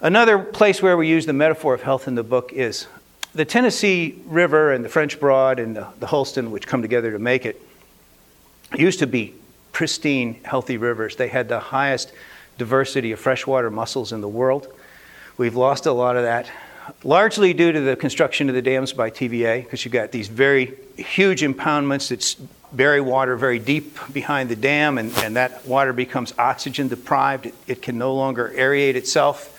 Another 0.00 0.38
place 0.38 0.80
where 0.80 0.96
we 0.96 1.06
use 1.06 1.26
the 1.26 1.34
metaphor 1.34 1.74
of 1.74 1.82
health 1.82 2.08
in 2.08 2.14
the 2.14 2.22
book 2.22 2.54
is 2.54 2.86
the 3.34 3.44
Tennessee 3.44 4.20
River 4.26 4.72
and 4.72 4.84
the 4.84 4.88
French 4.88 5.20
Broad 5.20 5.58
and 5.58 5.76
the, 5.76 5.86
the 6.00 6.06
Holston, 6.06 6.50
which 6.50 6.66
come 6.66 6.82
together 6.82 7.12
to 7.12 7.18
make 7.18 7.46
it, 7.46 7.60
used 8.76 8.98
to 9.00 9.06
be 9.06 9.34
pristine, 9.72 10.40
healthy 10.44 10.76
rivers. 10.76 11.16
They 11.16 11.28
had 11.28 11.48
the 11.48 11.60
highest 11.60 12.12
diversity 12.58 13.12
of 13.12 13.20
freshwater 13.20 13.70
mussels 13.70 14.12
in 14.12 14.20
the 14.20 14.28
world. 14.28 14.68
We've 15.36 15.56
lost 15.56 15.86
a 15.86 15.92
lot 15.92 16.16
of 16.16 16.24
that, 16.24 16.50
largely 17.04 17.54
due 17.54 17.72
to 17.72 17.80
the 17.80 17.96
construction 17.96 18.48
of 18.48 18.54
the 18.54 18.62
dams 18.62 18.92
by 18.92 19.10
TVA, 19.10 19.62
because 19.64 19.84
you've 19.84 19.92
got 19.92 20.12
these 20.12 20.28
very 20.28 20.74
huge 20.96 21.42
impoundments 21.42 22.08
that 22.08 22.36
bury 22.72 23.00
water 23.00 23.36
very 23.36 23.58
deep 23.58 23.98
behind 24.12 24.48
the 24.48 24.56
dam, 24.56 24.98
and, 24.98 25.12
and 25.18 25.36
that 25.36 25.66
water 25.66 25.92
becomes 25.92 26.34
oxygen 26.38 26.88
deprived. 26.88 27.46
It, 27.46 27.54
it 27.66 27.82
can 27.82 27.96
no 27.96 28.14
longer 28.14 28.52
aerate 28.54 28.94
itself. 28.96 29.56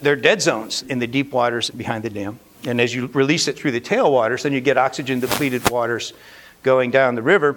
There 0.00 0.12
are 0.12 0.16
dead 0.16 0.40
zones 0.40 0.82
in 0.82 0.98
the 0.98 1.06
deep 1.06 1.32
waters 1.32 1.70
behind 1.70 2.04
the 2.04 2.10
dam. 2.10 2.38
And 2.66 2.80
as 2.80 2.94
you 2.94 3.06
release 3.06 3.48
it 3.48 3.56
through 3.56 3.70
the 3.70 3.80
tailwaters, 3.80 4.42
then 4.42 4.52
you 4.52 4.60
get 4.60 4.76
oxygen 4.76 5.20
depleted 5.20 5.70
waters 5.70 6.12
going 6.62 6.90
down 6.90 7.14
the 7.14 7.22
river. 7.22 7.56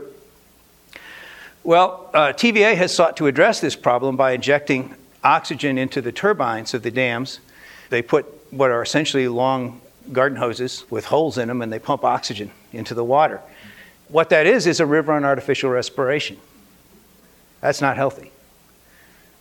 Well, 1.63 2.09
uh, 2.13 2.33
TVA 2.33 2.75
has 2.75 2.93
sought 2.93 3.17
to 3.17 3.27
address 3.27 3.59
this 3.59 3.75
problem 3.75 4.15
by 4.15 4.31
injecting 4.31 4.95
oxygen 5.23 5.77
into 5.77 6.01
the 6.01 6.11
turbines 6.11 6.73
of 6.73 6.83
the 6.83 6.91
dams. 6.91 7.39
They 7.89 8.01
put 8.01 8.25
what 8.51 8.71
are 8.71 8.81
essentially 8.81 9.27
long 9.27 9.81
garden 10.11 10.37
hoses 10.37 10.85
with 10.89 11.05
holes 11.05 11.37
in 11.37 11.47
them 11.47 11.61
and 11.61 11.71
they 11.73 11.79
pump 11.79 12.03
oxygen 12.03 12.51
into 12.71 12.93
the 12.93 13.03
water. 13.03 13.41
What 14.07 14.29
that 14.29 14.47
is, 14.47 14.65
is 14.65 14.79
a 14.79 14.85
river 14.85 15.11
on 15.11 15.25
artificial 15.25 15.69
respiration. 15.69 16.37
That's 17.61 17.81
not 17.81 17.97
healthy. 17.97 18.31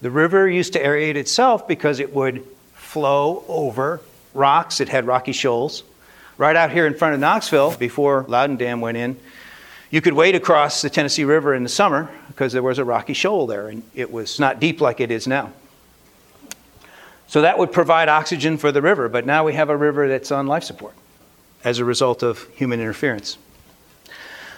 The 0.01 0.11
river 0.11 0.49
used 0.49 0.73
to 0.75 0.83
aerate 0.83 1.15
itself 1.15 1.67
because 1.67 2.01
it 2.01 2.15
would 2.15 2.45
flow 2.75 3.45
over 3.49 4.01
rocks, 4.38 4.80
it 4.80 4.88
had 4.88 5.07
rocky 5.07 5.33
shoals. 5.33 5.83
Right 6.38 6.54
out 6.54 6.71
here 6.71 6.87
in 6.87 6.95
front 6.95 7.14
of 7.14 7.21
Knoxville, 7.21 7.76
before 7.76 8.25
Loudoun 8.28 8.57
Dam 8.57 8.80
went 8.80 8.97
in, 8.97 9.18
you 9.90 10.00
could 10.00 10.12
wade 10.12 10.35
across 10.35 10.83
the 10.83 10.90
Tennessee 10.90 11.25
River 11.25 11.54
in 11.54 11.62
the 11.62 11.68
summer 11.68 12.11
because 12.28 12.52
there 12.52 12.62
was 12.62 12.78
a 12.78 12.85
rocky 12.85 13.14
shoal 13.14 13.47
there 13.47 13.68
and 13.68 13.83
it 13.95 14.11
was 14.11 14.38
not 14.38 14.61
deep 14.61 14.80
like 14.80 15.00
it 15.00 15.11
is 15.11 15.26
now. 15.26 15.52
So 17.26 17.42
that 17.42 17.59
would 17.59 17.73
provide 17.73 18.09
oxygen 18.09 18.57
for 18.57 18.71
the 18.71 18.80
river, 18.80 19.09
but 19.09 19.26
now 19.26 19.45
we 19.45 19.54
have 19.54 19.68
a 19.68 19.76
river 19.76 20.09
that's 20.09 20.30
on 20.30 20.47
life 20.47 20.62
support 20.62 20.95
as 21.64 21.78
a 21.78 21.85
result 21.85 22.23
of 22.23 22.47
human 22.54 22.80
interference. 22.80 23.37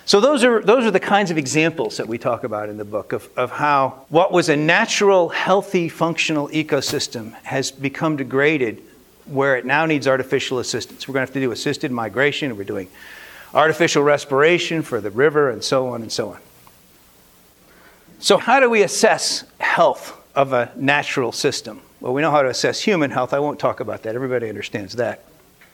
So 0.04 0.20
those 0.20 0.44
are, 0.44 0.60
those 0.60 0.84
are 0.84 0.90
the 0.90 1.00
kinds 1.00 1.30
of 1.30 1.38
examples 1.38 1.96
that 1.96 2.08
we 2.08 2.18
talk 2.18 2.42
about 2.44 2.68
in 2.68 2.76
the 2.76 2.84
book 2.84 3.12
of, 3.12 3.28
of 3.36 3.52
how 3.52 4.04
what 4.08 4.32
was 4.32 4.48
a 4.48 4.56
natural, 4.56 5.28
healthy, 5.28 5.88
functional 5.88 6.48
ecosystem 6.48 7.32
has 7.42 7.70
become 7.70 8.16
degraded 8.16 8.82
where 9.30 9.56
it 9.56 9.64
now 9.64 9.86
needs 9.86 10.08
artificial 10.08 10.58
assistance. 10.58 11.06
We're 11.06 11.14
going 11.14 11.26
to 11.26 11.30
have 11.30 11.34
to 11.34 11.40
do 11.40 11.52
assisted 11.52 11.92
migration, 11.92 12.56
we're 12.56 12.64
doing 12.64 12.88
artificial 13.54 14.02
respiration 14.02 14.82
for 14.82 15.00
the 15.00 15.10
river, 15.10 15.50
and 15.50 15.62
so 15.62 15.88
on 15.88 16.02
and 16.02 16.12
so 16.12 16.30
on. 16.30 16.40
So, 18.18 18.36
how 18.36 18.60
do 18.60 18.68
we 18.68 18.82
assess 18.82 19.44
health 19.58 20.16
of 20.34 20.52
a 20.52 20.70
natural 20.76 21.32
system? 21.32 21.80
Well, 22.00 22.12
we 22.12 22.22
know 22.22 22.30
how 22.30 22.42
to 22.42 22.48
assess 22.48 22.80
human 22.80 23.10
health. 23.10 23.32
I 23.32 23.38
won't 23.38 23.58
talk 23.58 23.80
about 23.80 24.02
that. 24.02 24.14
Everybody 24.14 24.48
understands 24.48 24.96
that. 24.96 25.24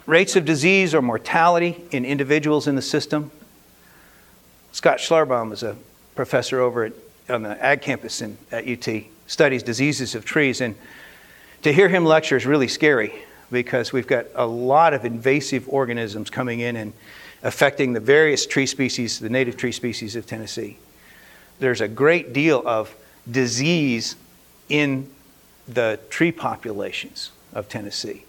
Rates 0.06 0.36
of 0.36 0.44
disease 0.44 0.94
or 0.94 1.02
mortality 1.02 1.82
in 1.90 2.04
individuals 2.04 2.68
in 2.68 2.76
the 2.76 2.82
system. 2.82 3.30
Scott 4.72 4.98
Schlarbaum 4.98 5.52
is 5.52 5.62
a 5.62 5.76
professor 6.14 6.60
over 6.60 6.84
at, 6.84 6.92
on 7.28 7.42
the 7.42 7.62
ag 7.64 7.82
campus 7.82 8.22
in, 8.22 8.38
at 8.52 8.68
UT, 8.68 9.04
studies 9.26 9.62
diseases 9.62 10.14
of 10.14 10.25
trees, 10.25 10.60
and 10.60 10.76
to 11.62 11.72
hear 11.72 11.88
him 11.88 12.04
lecture 12.04 12.36
is 12.36 12.46
really 12.46 12.68
scary 12.68 13.12
because 13.50 13.92
we've 13.92 14.06
got 14.06 14.26
a 14.34 14.46
lot 14.46 14.94
of 14.94 15.04
invasive 15.04 15.68
organisms 15.68 16.30
coming 16.30 16.60
in 16.60 16.76
and 16.76 16.92
affecting 17.42 17.92
the 17.92 18.00
various 18.00 18.46
tree 18.46 18.66
species, 18.66 19.20
the 19.20 19.28
native 19.28 19.56
tree 19.56 19.72
species 19.72 20.16
of 20.16 20.26
Tennessee. 20.26 20.78
There's 21.58 21.80
a 21.80 21.88
great 21.88 22.32
deal 22.32 22.62
of 22.66 22.94
disease 23.30 24.16
in 24.68 25.10
the 25.68 25.98
tree 26.10 26.32
populations 26.32 27.30
of 27.52 27.68
Tennessee. 27.68 28.24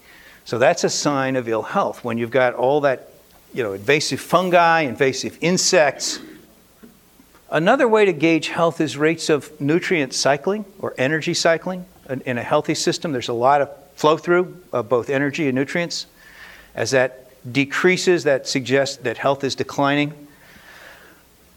So 0.46 0.58
that's 0.58 0.84
a 0.84 0.90
sign 0.90 1.36
of 1.36 1.50
ill 1.50 1.64
health 1.64 2.04
when 2.04 2.18
you've 2.18 2.32
got 2.32 2.54
all 2.54 2.82
that, 2.82 3.12
you 3.54 3.64
know, 3.64 3.74
invasive 3.74 4.20
fungi, 4.20 4.82
invasive 4.82 5.38
insects. 5.42 6.20
Another 7.50 7.88
way 7.88 8.06
to 8.06 8.14
gauge 8.14 8.50
health 8.50 8.80
is 8.80 8.98
rates 8.98 9.30
of 9.30 9.60
nutrient 9.60 10.14
cycling 10.14 10.66
or 10.80 10.94
energy 10.98 11.34
cycling. 11.34 11.86
In 12.26 12.38
a 12.38 12.44
healthy 12.44 12.76
system, 12.76 13.12
there's 13.12 13.28
a 13.28 13.34
lot 13.34 13.62
of 13.62 13.70
flow 13.98 14.16
through 14.16 14.62
of 14.72 14.88
both 14.88 15.10
energy 15.10 15.48
and 15.48 15.56
nutrients. 15.56 16.06
As 16.76 16.92
that 16.92 17.32
decreases, 17.52 18.24
that 18.26 18.48
suggests 18.48 18.98
that 18.98 19.18
health 19.18 19.44
is 19.44 19.56
declining. 19.56 20.14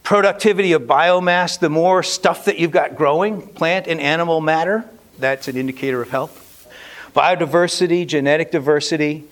Productivity 0.02 0.73
of 0.73 0.82
biomass, 0.82 1.61
the 1.61 1.68
more 1.68 2.02
stuff 2.02 2.47
that 2.47 2.59
you've 2.59 2.70
got 2.70 2.97
growing, 2.97 3.47
plant 3.47 3.87
and 3.87 4.00
animal 4.00 4.40
matter, 4.40 4.87
that's 5.18 5.49
an 5.49 5.56
indicator 5.56 6.00
of 6.00 6.09
health. 6.09 6.66
Biodiversity, 7.14 8.06
genetic 8.06 8.50
diversity, 8.50 9.25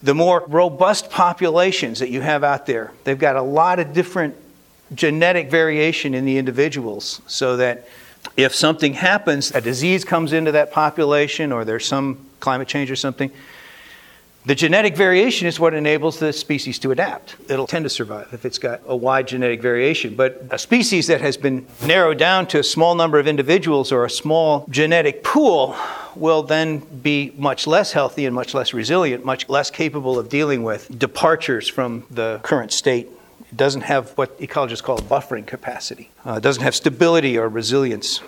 the 0.00 0.14
more 0.14 0.44
robust 0.46 1.10
populations 1.10 1.98
that 1.98 2.10
you 2.10 2.20
have 2.20 2.44
out 2.44 2.66
there. 2.66 2.92
They've 3.02 3.18
got 3.18 3.34
a 3.34 3.42
lot 3.42 3.80
of 3.80 3.92
different 3.92 4.36
genetic 4.94 5.50
variation 5.50 6.14
in 6.14 6.24
the 6.24 6.38
individuals 6.38 7.20
so 7.26 7.56
that 7.56 7.88
if 8.36 8.54
something 8.54 8.94
happens, 8.94 9.50
a 9.50 9.60
disease 9.60 10.04
comes 10.04 10.32
into 10.32 10.52
that 10.52 10.72
population 10.72 11.52
or 11.52 11.64
there's 11.64 11.86
some 11.86 12.26
climate 12.40 12.68
change 12.68 12.90
or 12.90 12.96
something, 12.96 13.30
the 14.44 14.56
genetic 14.56 14.96
variation 14.96 15.46
is 15.46 15.60
what 15.60 15.72
enables 15.72 16.18
the 16.18 16.32
species 16.32 16.80
to 16.80 16.90
adapt. 16.90 17.36
It'll 17.48 17.68
tend 17.68 17.84
to 17.84 17.88
survive 17.88 18.32
if 18.32 18.44
it's 18.44 18.58
got 18.58 18.80
a 18.86 18.96
wide 18.96 19.28
genetic 19.28 19.62
variation. 19.62 20.16
But 20.16 20.44
a 20.50 20.58
species 20.58 21.06
that 21.06 21.20
has 21.20 21.36
been 21.36 21.64
narrowed 21.86 22.18
down 22.18 22.48
to 22.48 22.58
a 22.58 22.64
small 22.64 22.96
number 22.96 23.20
of 23.20 23.28
individuals 23.28 23.92
or 23.92 24.04
a 24.04 24.10
small 24.10 24.66
genetic 24.68 25.22
pool 25.22 25.76
will 26.16 26.42
then 26.42 26.78
be 26.78 27.32
much 27.36 27.68
less 27.68 27.92
healthy 27.92 28.26
and 28.26 28.34
much 28.34 28.52
less 28.52 28.74
resilient, 28.74 29.24
much 29.24 29.48
less 29.48 29.70
capable 29.70 30.18
of 30.18 30.28
dealing 30.28 30.64
with 30.64 30.98
departures 30.98 31.68
from 31.68 32.04
the 32.10 32.40
current 32.42 32.72
state 32.72 33.08
it 33.52 33.58
doesn't 33.58 33.82
have 33.82 34.12
what 34.12 34.38
ecologists 34.40 34.82
call 34.82 34.98
buffering 34.98 35.46
capacity. 35.46 36.10
Uh, 36.26 36.34
it 36.34 36.42
doesn't 36.42 36.62
have 36.62 36.74
stability 36.74 37.36
or 37.36 37.48
resilience. 37.50 38.22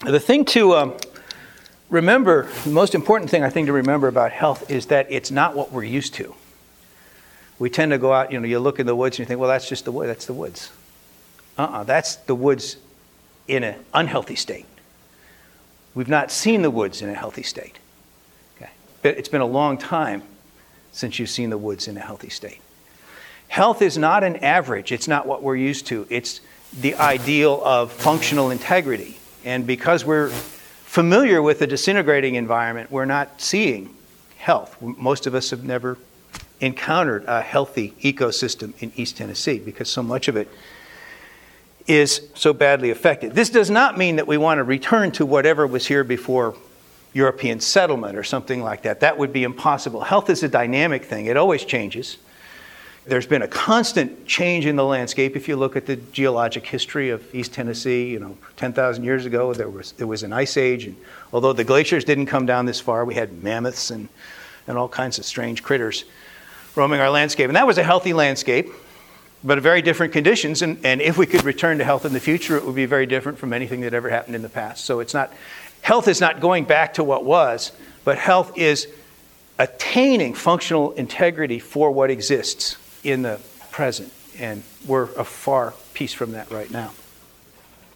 The 0.00 0.18
thing 0.18 0.46
to 0.46 0.74
um, 0.74 0.96
remember, 1.90 2.48
the 2.64 2.70
most 2.70 2.94
important 2.94 3.30
thing 3.30 3.44
I 3.44 3.50
think 3.50 3.66
to 3.66 3.74
remember 3.74 4.08
about 4.08 4.32
health 4.32 4.70
is 4.70 4.86
that 4.86 5.06
it's 5.10 5.30
not 5.30 5.54
what 5.54 5.72
we're 5.72 5.84
used 5.84 6.14
to. 6.14 6.34
We 7.58 7.68
tend 7.68 7.92
to 7.92 7.98
go 7.98 8.12
out, 8.14 8.32
you 8.32 8.40
know, 8.40 8.46
you 8.46 8.58
look 8.58 8.80
in 8.80 8.86
the 8.86 8.96
woods 8.96 9.16
and 9.16 9.20
you 9.20 9.26
think, 9.26 9.40
well, 9.40 9.48
that's 9.48 9.68
just 9.68 9.84
the 9.84 9.92
wood, 9.92 10.08
that's 10.08 10.26
the 10.26 10.34
woods. 10.34 10.70
Uh 11.58 11.62
uh-uh, 11.62 11.80
uh 11.80 11.84
that's 11.84 12.16
the 12.16 12.34
woods 12.34 12.78
in 13.46 13.62
an 13.62 13.76
unhealthy 13.92 14.36
state. 14.36 14.66
We've 15.94 16.08
not 16.08 16.30
seen 16.30 16.62
the 16.62 16.70
woods 16.70 17.02
in 17.02 17.10
a 17.10 17.14
healthy 17.14 17.42
state. 17.42 17.78
Okay? 18.56 18.70
But 19.02 19.18
it's 19.18 19.28
been 19.28 19.40
a 19.40 19.46
long 19.46 19.76
time 19.76 20.22
since 20.92 21.18
you've 21.18 21.30
seen 21.30 21.50
the 21.50 21.58
woods 21.58 21.88
in 21.88 21.96
a 21.96 22.00
healthy 22.00 22.30
state. 22.30 22.60
Health 23.48 23.82
is 23.82 23.96
not 23.96 24.24
an 24.24 24.36
average, 24.36 24.92
it's 24.92 25.08
not 25.08 25.26
what 25.26 25.42
we're 25.42 25.56
used 25.56 25.86
to. 25.86 26.06
It's 26.10 26.40
the 26.80 26.94
ideal 26.96 27.62
of 27.64 27.92
functional 27.92 28.50
integrity. 28.50 29.18
And 29.44 29.66
because 29.66 30.04
we're 30.04 30.28
familiar 30.28 31.40
with 31.40 31.60
the 31.60 31.66
disintegrating 31.66 32.34
environment, 32.34 32.90
we're 32.90 33.04
not 33.04 33.40
seeing 33.40 33.94
health. 34.36 34.80
Most 34.80 35.26
of 35.26 35.34
us 35.34 35.50
have 35.50 35.64
never 35.64 35.98
encountered 36.60 37.24
a 37.26 37.42
healthy 37.42 37.92
ecosystem 38.02 38.72
in 38.82 38.92
East 38.96 39.16
Tennessee 39.16 39.58
because 39.58 39.90
so 39.90 40.02
much 40.02 40.28
of 40.28 40.36
it 40.36 40.48
is 41.86 42.28
so 42.34 42.52
badly 42.52 42.90
affected. 42.90 43.34
This 43.34 43.50
does 43.50 43.70
not 43.70 43.96
mean 43.96 44.16
that 44.16 44.26
we 44.26 44.36
want 44.36 44.58
to 44.58 44.64
return 44.64 45.12
to 45.12 45.26
whatever 45.26 45.66
was 45.66 45.86
here 45.86 46.02
before 46.02 46.56
European 47.12 47.60
settlement 47.60 48.16
or 48.16 48.24
something 48.24 48.62
like 48.62 48.82
that. 48.82 49.00
That 49.00 49.18
would 49.18 49.32
be 49.32 49.44
impossible. 49.44 50.00
Health 50.02 50.28
is 50.28 50.42
a 50.42 50.48
dynamic 50.48 51.04
thing, 51.04 51.26
it 51.26 51.36
always 51.36 51.64
changes. 51.64 52.18
There's 53.06 53.26
been 53.26 53.42
a 53.42 53.48
constant 53.48 54.26
change 54.26 54.66
in 54.66 54.74
the 54.74 54.84
landscape. 54.84 55.36
If 55.36 55.46
you 55.46 55.54
look 55.54 55.76
at 55.76 55.86
the 55.86 55.94
geologic 55.94 56.66
history 56.66 57.10
of 57.10 57.32
East 57.32 57.54
Tennessee, 57.54 58.10
you 58.10 58.18
know, 58.18 58.36
10,000 58.56 59.04
years 59.04 59.26
ago, 59.26 59.54
there 59.54 59.68
was, 59.68 59.92
there 59.92 60.08
was 60.08 60.24
an 60.24 60.32
ice 60.32 60.56
age. 60.56 60.86
And 60.86 60.96
although 61.32 61.52
the 61.52 61.62
glaciers 61.62 62.04
didn't 62.04 62.26
come 62.26 62.46
down 62.46 62.66
this 62.66 62.80
far, 62.80 63.04
we 63.04 63.14
had 63.14 63.44
mammoths 63.44 63.92
and, 63.92 64.08
and 64.66 64.76
all 64.76 64.88
kinds 64.88 65.20
of 65.20 65.24
strange 65.24 65.62
critters 65.62 66.04
roaming 66.74 66.98
our 66.98 67.08
landscape. 67.08 67.46
And 67.46 67.54
that 67.54 67.66
was 67.66 67.78
a 67.78 67.84
healthy 67.84 68.12
landscape 68.12 68.68
but 69.44 69.60
very 69.60 69.82
different 69.82 70.12
conditions. 70.12 70.62
And, 70.62 70.84
and 70.84 71.00
if 71.00 71.16
we 71.16 71.26
could 71.26 71.44
return 71.44 71.78
to 71.78 71.84
health 71.84 72.04
in 72.04 72.12
the 72.12 72.18
future, 72.18 72.56
it 72.56 72.64
would 72.64 72.74
be 72.74 72.86
very 72.86 73.06
different 73.06 73.38
from 73.38 73.52
anything 73.52 73.82
that 73.82 73.94
ever 73.94 74.10
happened 74.10 74.34
in 74.34 74.42
the 74.42 74.48
past. 74.48 74.84
So 74.84 74.98
it's 74.98 75.14
not, 75.14 75.32
health 75.82 76.08
is 76.08 76.20
not 76.20 76.40
going 76.40 76.64
back 76.64 76.94
to 76.94 77.04
what 77.04 77.24
was, 77.24 77.70
but 78.02 78.18
health 78.18 78.58
is 78.58 78.88
attaining 79.58 80.34
functional 80.34 80.90
integrity 80.92 81.60
for 81.60 81.92
what 81.92 82.10
exists 82.10 82.76
in 83.06 83.22
the 83.22 83.40
present. 83.70 84.12
And 84.38 84.62
we're 84.86 85.04
a 85.14 85.24
far 85.24 85.74
piece 85.94 86.12
from 86.12 86.32
that 86.32 86.50
right 86.50 86.70
now. 86.70 86.92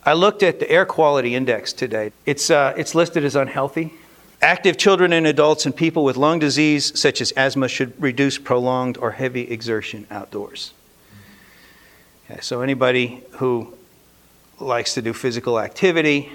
I 0.05 0.15
looked 0.15 0.43
at 0.43 0.61
the 0.61 0.71
air 0.71 0.87
quality 0.87 1.35
index 1.35 1.73
today. 1.73 2.13
It's, 2.25 2.49
uh, 2.49 2.73
it's 2.77 2.95
listed 2.95 3.25
as 3.25 3.37
unhealthy. 3.37 3.93
Active 4.41 4.79
children 4.79 5.13
and 5.13 5.27
adults 5.27 5.67
and 5.67 5.77
people 5.77 6.03
with 6.03 6.17
lung 6.17 6.39
disease, 6.39 6.99
such 6.99 7.21
as 7.21 7.33
asthma, 7.33 7.69
should 7.69 8.01
reduce 8.01 8.39
prolonged 8.39 8.97
or 8.97 9.11
heavy 9.11 9.43
exertion 9.43 10.07
outdoors. 10.11 10.73
Okay, 12.31 12.41
so, 12.41 12.63
anybody 12.63 13.23
who 13.33 13.75
likes 14.59 14.95
to 14.95 15.03
do 15.03 15.13
physical 15.13 15.61
activity, 15.61 16.31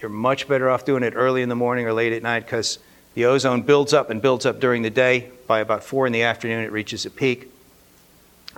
you're 0.00 0.10
much 0.10 0.46
better 0.46 0.70
off 0.70 0.84
doing 0.84 1.02
it 1.02 1.14
early 1.16 1.42
in 1.42 1.48
the 1.48 1.56
morning 1.56 1.86
or 1.86 1.92
late 1.92 2.12
at 2.12 2.22
night 2.22 2.44
because 2.44 2.78
the 3.14 3.24
ozone 3.24 3.62
builds 3.62 3.92
up 3.92 4.10
and 4.10 4.22
builds 4.22 4.46
up 4.46 4.60
during 4.60 4.82
the 4.82 4.90
day. 4.90 5.30
By 5.48 5.58
about 5.58 5.82
four 5.82 6.06
in 6.06 6.12
the 6.12 6.22
afternoon, 6.22 6.62
it 6.62 6.70
reaches 6.70 7.06
a 7.06 7.10
peak, 7.10 7.50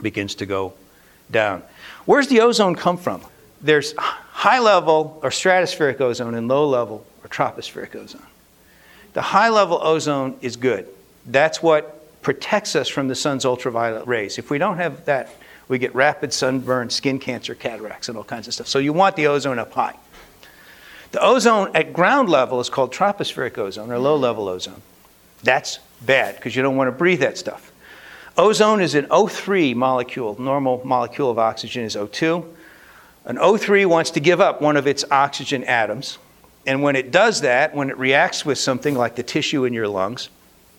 begins 0.02 0.36
to 0.36 0.46
go 0.46 0.74
down. 1.30 1.62
Where's 2.04 2.28
the 2.28 2.40
ozone 2.40 2.74
come 2.74 2.96
from? 2.96 3.22
There's 3.60 3.94
high 3.96 4.58
level 4.58 5.20
or 5.22 5.30
stratospheric 5.30 6.00
ozone 6.00 6.34
and 6.34 6.48
low 6.48 6.68
level 6.68 7.04
or 7.22 7.28
tropospheric 7.28 7.94
ozone. 7.94 8.26
The 9.12 9.22
high 9.22 9.48
level 9.48 9.78
ozone 9.82 10.36
is 10.40 10.56
good. 10.56 10.88
That's 11.26 11.62
what 11.62 12.22
protects 12.22 12.76
us 12.76 12.88
from 12.88 13.08
the 13.08 13.14
sun's 13.14 13.44
ultraviolet 13.44 14.06
rays. 14.06 14.38
If 14.38 14.50
we 14.50 14.58
don't 14.58 14.76
have 14.76 15.04
that 15.06 15.30
we 15.70 15.78
get 15.78 15.94
rapid 15.94 16.32
sunburn, 16.32 16.90
skin 16.90 17.20
cancer, 17.20 17.54
cataracts, 17.54 18.08
and 18.08 18.18
all 18.18 18.24
kinds 18.24 18.48
of 18.48 18.54
stuff. 18.54 18.66
So 18.66 18.80
you 18.80 18.92
want 18.92 19.14
the 19.14 19.28
ozone 19.28 19.60
up 19.60 19.72
high. 19.72 19.94
The 21.12 21.22
ozone 21.22 21.70
at 21.76 21.92
ground 21.92 22.28
level 22.28 22.58
is 22.58 22.68
called 22.68 22.92
tropospheric 22.92 23.56
ozone 23.56 23.92
or 23.92 23.98
low 24.00 24.16
level 24.16 24.48
ozone. 24.48 24.82
That's 25.44 25.78
bad 26.00 26.34
because 26.34 26.56
you 26.56 26.62
don't 26.62 26.76
want 26.76 26.88
to 26.88 26.92
breathe 26.92 27.20
that 27.20 27.38
stuff. 27.38 27.69
Ozone 28.36 28.80
is 28.80 28.94
an 28.94 29.06
O3 29.06 29.74
molecule. 29.74 30.40
Normal 30.40 30.80
molecule 30.84 31.30
of 31.30 31.38
oxygen 31.38 31.84
is 31.84 31.96
O2. 31.96 32.46
An 33.24 33.36
O3 33.36 33.86
wants 33.86 34.10
to 34.12 34.20
give 34.20 34.40
up 34.40 34.62
one 34.62 34.76
of 34.76 34.86
its 34.86 35.04
oxygen 35.10 35.64
atoms. 35.64 36.18
And 36.66 36.82
when 36.82 36.96
it 36.96 37.10
does 37.10 37.40
that, 37.42 37.74
when 37.74 37.90
it 37.90 37.98
reacts 37.98 38.44
with 38.44 38.58
something 38.58 38.94
like 38.94 39.16
the 39.16 39.22
tissue 39.22 39.64
in 39.64 39.72
your 39.72 39.88
lungs, 39.88 40.28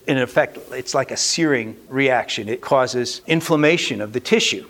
in 0.07 0.17
effect, 0.17 0.57
it's 0.71 0.93
like 0.93 1.11
a 1.11 1.17
searing 1.17 1.75
reaction. 1.89 2.49
It 2.49 2.61
causes 2.61 3.21
inflammation 3.27 4.01
of 4.01 4.13
the 4.13 4.19
tissue. 4.19 4.67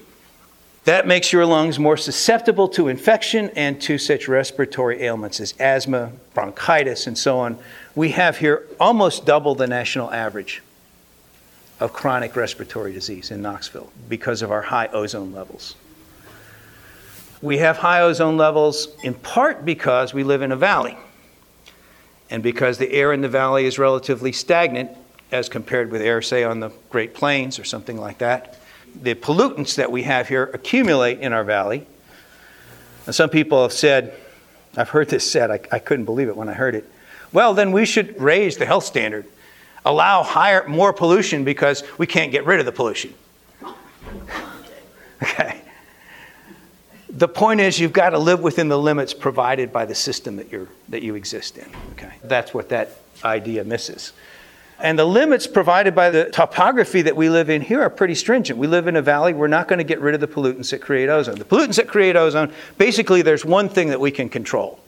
That 0.85 1.05
makes 1.05 1.31
your 1.31 1.45
lungs 1.45 1.77
more 1.77 1.95
susceptible 1.95 2.67
to 2.69 2.87
infection 2.87 3.51
and 3.55 3.79
to 3.83 3.97
such 3.97 4.27
respiratory 4.27 5.03
ailments 5.03 5.39
as 5.39 5.53
asthma, 5.59 6.11
bronchitis, 6.33 7.05
and 7.05 7.17
so 7.17 7.37
on. 7.39 7.57
We 7.93 8.11
have 8.11 8.37
here 8.37 8.67
almost 8.79 9.25
double 9.25 9.53
the 9.53 9.67
national 9.67 10.11
average 10.11 10.61
of 11.81 11.91
chronic 11.91 12.35
respiratory 12.37 12.93
disease 12.93 13.31
in 13.31 13.41
Knoxville 13.41 13.91
because 14.07 14.41
of 14.41 14.51
our 14.51 14.61
high 14.61 14.87
ozone 14.87 15.33
levels. 15.33 15.75
We 17.41 17.57
have 17.57 17.77
high 17.77 18.01
ozone 18.01 18.37
levels 18.37 18.87
in 19.03 19.15
part 19.15 19.65
because 19.65 20.13
we 20.13 20.23
live 20.23 20.41
in 20.41 20.53
a 20.53 20.55
valley 20.55 20.95
and 22.29 22.41
because 22.41 22.77
the 22.77 22.89
air 22.93 23.11
in 23.11 23.19
the 23.19 23.27
valley 23.27 23.65
is 23.65 23.77
relatively 23.77 24.31
stagnant 24.31 24.91
as 25.33 25.49
compared 25.49 25.91
with 25.91 26.01
air, 26.01 26.21
say, 26.21 26.45
on 26.45 26.61
the 26.61 26.71
Great 26.89 27.13
Plains 27.13 27.59
or 27.59 27.65
something 27.65 27.97
like 27.97 28.19
that 28.19 28.57
the 28.95 29.15
pollutants 29.15 29.75
that 29.75 29.91
we 29.91 30.03
have 30.03 30.27
here 30.27 30.45
accumulate 30.53 31.19
in 31.19 31.33
our 31.33 31.43
valley. 31.43 31.85
And 33.05 33.15
some 33.15 33.29
people 33.29 33.61
have 33.61 33.73
said, 33.73 34.13
I've 34.75 34.89
heard 34.89 35.09
this 35.09 35.29
said, 35.29 35.51
I, 35.51 35.59
I 35.71 35.79
couldn't 35.79 36.05
believe 36.05 36.27
it 36.27 36.35
when 36.35 36.49
I 36.49 36.53
heard 36.53 36.75
it. 36.75 36.89
Well, 37.33 37.53
then 37.53 37.71
we 37.71 37.85
should 37.85 38.19
raise 38.19 38.57
the 38.57 38.65
health 38.65 38.85
standard, 38.85 39.25
allow 39.85 40.23
higher, 40.23 40.67
more 40.67 40.93
pollution 40.93 41.43
because 41.43 41.83
we 41.97 42.07
can't 42.07 42.31
get 42.31 42.45
rid 42.45 42.59
of 42.59 42.65
the 42.65 42.71
pollution. 42.71 43.13
okay. 45.23 45.61
The 47.09 47.27
point 47.27 47.59
is, 47.59 47.79
you've 47.79 47.93
got 47.93 48.11
to 48.11 48.19
live 48.19 48.41
within 48.41 48.69
the 48.69 48.79
limits 48.79 49.13
provided 49.13 49.73
by 49.73 49.85
the 49.85 49.95
system 49.95 50.37
that, 50.37 50.51
you're, 50.51 50.67
that 50.89 51.03
you 51.03 51.15
exist 51.15 51.57
in. 51.57 51.69
Okay. 51.93 52.13
That's 52.23 52.53
what 52.53 52.69
that 52.69 52.97
idea 53.23 53.63
misses. 53.63 54.13
And 54.79 54.97
the 54.97 55.05
limits 55.05 55.45
provided 55.45 55.93
by 55.93 56.09
the 56.09 56.25
topography 56.31 57.03
that 57.03 57.15
we 57.15 57.29
live 57.29 57.49
in 57.49 57.61
here 57.61 57.81
are 57.81 57.89
pretty 57.89 58.15
stringent. 58.15 58.57
We 58.57 58.65
live 58.65 58.87
in 58.87 58.95
a 58.95 59.01
valley. 59.01 59.33
We're 59.33 59.47
not 59.47 59.67
going 59.67 59.77
to 59.77 59.83
get 59.83 60.01
rid 60.01 60.15
of 60.15 60.21
the 60.21 60.27
pollutants 60.27 60.71
that 60.71 60.81
create 60.81 61.07
ozone. 61.07 61.35
The 61.35 61.45
pollutants 61.45 61.75
that 61.75 61.87
create 61.87 62.15
ozone, 62.15 62.51
basically, 62.77 63.21
there's 63.21 63.45
one 63.45 63.69
thing 63.69 63.89
that 63.89 63.99
we 63.99 64.09
can 64.09 64.27
control, 64.27 64.79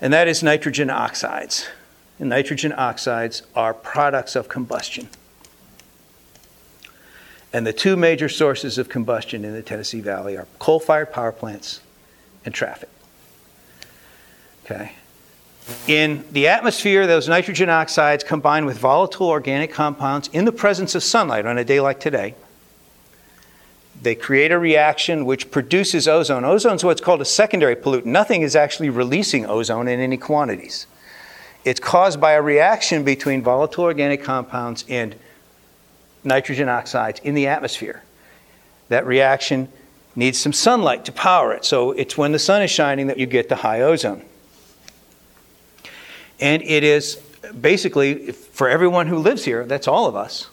and 0.00 0.12
that 0.14 0.28
is 0.28 0.42
nitrogen 0.42 0.88
oxides. 0.88 1.68
And 2.18 2.28
nitrogen 2.28 2.72
oxides 2.76 3.42
are 3.54 3.74
products 3.74 4.36
of 4.36 4.48
combustion. 4.48 5.08
And 7.52 7.66
the 7.66 7.72
two 7.72 7.96
major 7.96 8.28
sources 8.28 8.78
of 8.78 8.88
combustion 8.88 9.44
in 9.44 9.52
the 9.52 9.62
Tennessee 9.62 10.00
Valley 10.00 10.36
are 10.36 10.46
coal 10.58 10.80
fired 10.80 11.12
power 11.12 11.32
plants 11.32 11.80
and 12.44 12.52
traffic. 12.52 12.88
Okay? 14.64 14.92
In 15.86 16.24
the 16.30 16.48
atmosphere, 16.48 17.06
those 17.06 17.28
nitrogen 17.28 17.70
oxides 17.70 18.24
combine 18.24 18.66
with 18.66 18.78
volatile 18.78 19.28
organic 19.28 19.72
compounds 19.72 20.28
in 20.32 20.44
the 20.44 20.52
presence 20.52 20.94
of 20.94 21.02
sunlight 21.02 21.46
on 21.46 21.56
a 21.56 21.64
day 21.64 21.80
like 21.80 22.00
today. 22.00 22.34
They 24.02 24.14
create 24.14 24.52
a 24.52 24.58
reaction 24.58 25.24
which 25.24 25.50
produces 25.50 26.06
ozone. 26.06 26.44
Ozone 26.44 26.76
is 26.76 26.84
what's 26.84 27.00
called 27.00 27.22
a 27.22 27.24
secondary 27.24 27.76
pollutant. 27.76 28.06
Nothing 28.06 28.42
is 28.42 28.54
actually 28.54 28.90
releasing 28.90 29.46
ozone 29.46 29.88
in 29.88 30.00
any 30.00 30.16
quantities. 30.16 30.86
It's 31.64 31.80
caused 31.80 32.20
by 32.20 32.32
a 32.32 32.42
reaction 32.42 33.04
between 33.04 33.42
volatile 33.42 33.84
organic 33.84 34.22
compounds 34.22 34.84
and 34.88 35.14
nitrogen 36.22 36.68
oxides 36.68 37.20
in 37.20 37.34
the 37.34 37.46
atmosphere. 37.46 38.02
That 38.88 39.06
reaction 39.06 39.68
needs 40.14 40.38
some 40.38 40.52
sunlight 40.52 41.04
to 41.06 41.12
power 41.12 41.52
it. 41.52 41.64
So 41.64 41.92
it's 41.92 42.16
when 42.16 42.32
the 42.32 42.38
sun 42.38 42.62
is 42.62 42.70
shining 42.70 43.06
that 43.06 43.18
you 43.18 43.26
get 43.26 43.48
the 43.48 43.56
high 43.56 43.80
ozone. 43.80 44.22
And 46.38 46.62
it 46.62 46.84
is 46.84 47.16
basically, 47.58 48.32
for 48.32 48.68
everyone 48.68 49.06
who 49.06 49.18
lives 49.18 49.44
here, 49.44 49.64
that's 49.64 49.88
all 49.88 50.06
of 50.06 50.16
us, 50.16 50.48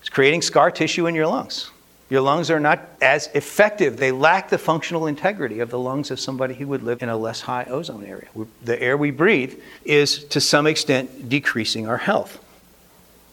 it's 0.00 0.08
creating 0.08 0.42
scar 0.42 0.70
tissue 0.70 1.06
in 1.06 1.14
your 1.14 1.26
lungs. 1.26 1.70
Your 2.12 2.20
lungs 2.20 2.50
are 2.50 2.60
not 2.60 2.86
as 3.00 3.28
effective. 3.28 3.96
They 3.96 4.12
lack 4.12 4.50
the 4.50 4.58
functional 4.58 5.06
integrity 5.06 5.60
of 5.60 5.70
the 5.70 5.78
lungs 5.78 6.10
of 6.10 6.20
somebody 6.20 6.52
who 6.52 6.68
would 6.68 6.82
live 6.82 7.02
in 7.02 7.08
a 7.08 7.16
less 7.16 7.40
high 7.40 7.64
ozone 7.64 8.04
area. 8.04 8.28
The 8.62 8.78
air 8.82 8.98
we 8.98 9.10
breathe 9.10 9.58
is, 9.82 10.24
to 10.24 10.38
some 10.38 10.66
extent, 10.66 11.30
decreasing 11.30 11.88
our 11.88 11.96
health. 11.96 12.38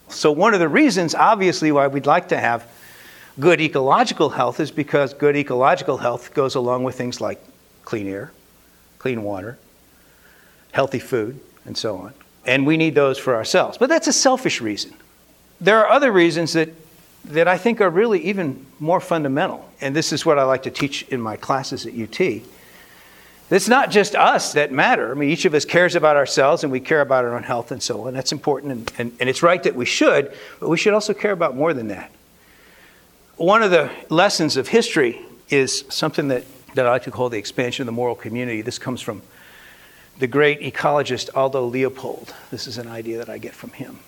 So, 0.08 0.32
one 0.32 0.54
of 0.54 0.60
the 0.60 0.68
reasons, 0.68 1.14
obviously, 1.14 1.70
why 1.70 1.88
we'd 1.88 2.06
like 2.06 2.30
to 2.30 2.38
have 2.38 2.66
good 3.38 3.60
ecological 3.60 4.30
health 4.30 4.60
is 4.60 4.70
because 4.70 5.12
good 5.12 5.36
ecological 5.36 5.98
health 5.98 6.32
goes 6.32 6.54
along 6.54 6.84
with 6.84 6.96
things 6.96 7.20
like 7.20 7.38
clean 7.84 8.08
air, 8.08 8.32
clean 8.98 9.22
water, 9.22 9.58
healthy 10.72 11.00
food, 11.00 11.38
and 11.66 11.76
so 11.76 11.98
on. 11.98 12.14
And 12.46 12.66
we 12.66 12.78
need 12.78 12.94
those 12.94 13.18
for 13.18 13.34
ourselves. 13.34 13.76
But 13.76 13.90
that's 13.90 14.06
a 14.06 14.12
selfish 14.14 14.62
reason. 14.62 14.94
There 15.60 15.76
are 15.84 15.90
other 15.90 16.10
reasons 16.10 16.54
that, 16.54 16.70
that 17.30 17.48
I 17.48 17.58
think 17.58 17.80
are 17.80 17.90
really 17.90 18.20
even 18.26 18.66
more 18.78 19.00
fundamental. 19.00 19.68
And 19.80 19.94
this 19.94 20.12
is 20.12 20.26
what 20.26 20.38
I 20.38 20.44
like 20.44 20.64
to 20.64 20.70
teach 20.70 21.02
in 21.08 21.20
my 21.20 21.36
classes 21.36 21.86
at 21.86 21.94
UT. 21.94 22.42
It's 23.50 23.68
not 23.68 23.90
just 23.90 24.14
us 24.14 24.52
that 24.52 24.70
matter. 24.70 25.10
I 25.10 25.14
mean, 25.14 25.30
each 25.30 25.44
of 25.44 25.54
us 25.54 25.64
cares 25.64 25.96
about 25.96 26.16
ourselves 26.16 26.62
and 26.62 26.70
we 26.70 26.78
care 26.78 27.00
about 27.00 27.24
our 27.24 27.34
own 27.34 27.42
health 27.42 27.72
and 27.72 27.82
so 27.82 28.06
on. 28.06 28.14
That's 28.14 28.32
important 28.32 28.72
and, 28.72 28.92
and, 28.98 29.16
and 29.20 29.28
it's 29.28 29.42
right 29.42 29.60
that 29.64 29.74
we 29.74 29.86
should, 29.86 30.32
but 30.60 30.68
we 30.68 30.76
should 30.76 30.94
also 30.94 31.14
care 31.14 31.32
about 31.32 31.56
more 31.56 31.74
than 31.74 31.88
that. 31.88 32.12
One 33.36 33.62
of 33.62 33.70
the 33.70 33.90
lessons 34.08 34.56
of 34.56 34.68
history 34.68 35.18
is 35.48 35.84
something 35.88 36.28
that, 36.28 36.44
that 36.74 36.86
I 36.86 36.90
like 36.90 37.04
to 37.04 37.10
call 37.10 37.28
the 37.28 37.38
expansion 37.38 37.82
of 37.82 37.86
the 37.86 37.92
moral 37.92 38.14
community. 38.14 38.60
This 38.62 38.78
comes 38.78 39.00
from 39.00 39.22
the 40.18 40.26
great 40.26 40.60
ecologist 40.60 41.30
Aldo 41.34 41.64
Leopold. 41.64 42.34
This 42.50 42.66
is 42.66 42.78
an 42.78 42.86
idea 42.86 43.18
that 43.18 43.28
I 43.28 43.38
get 43.38 43.54
from 43.54 43.70
him. 43.70 43.98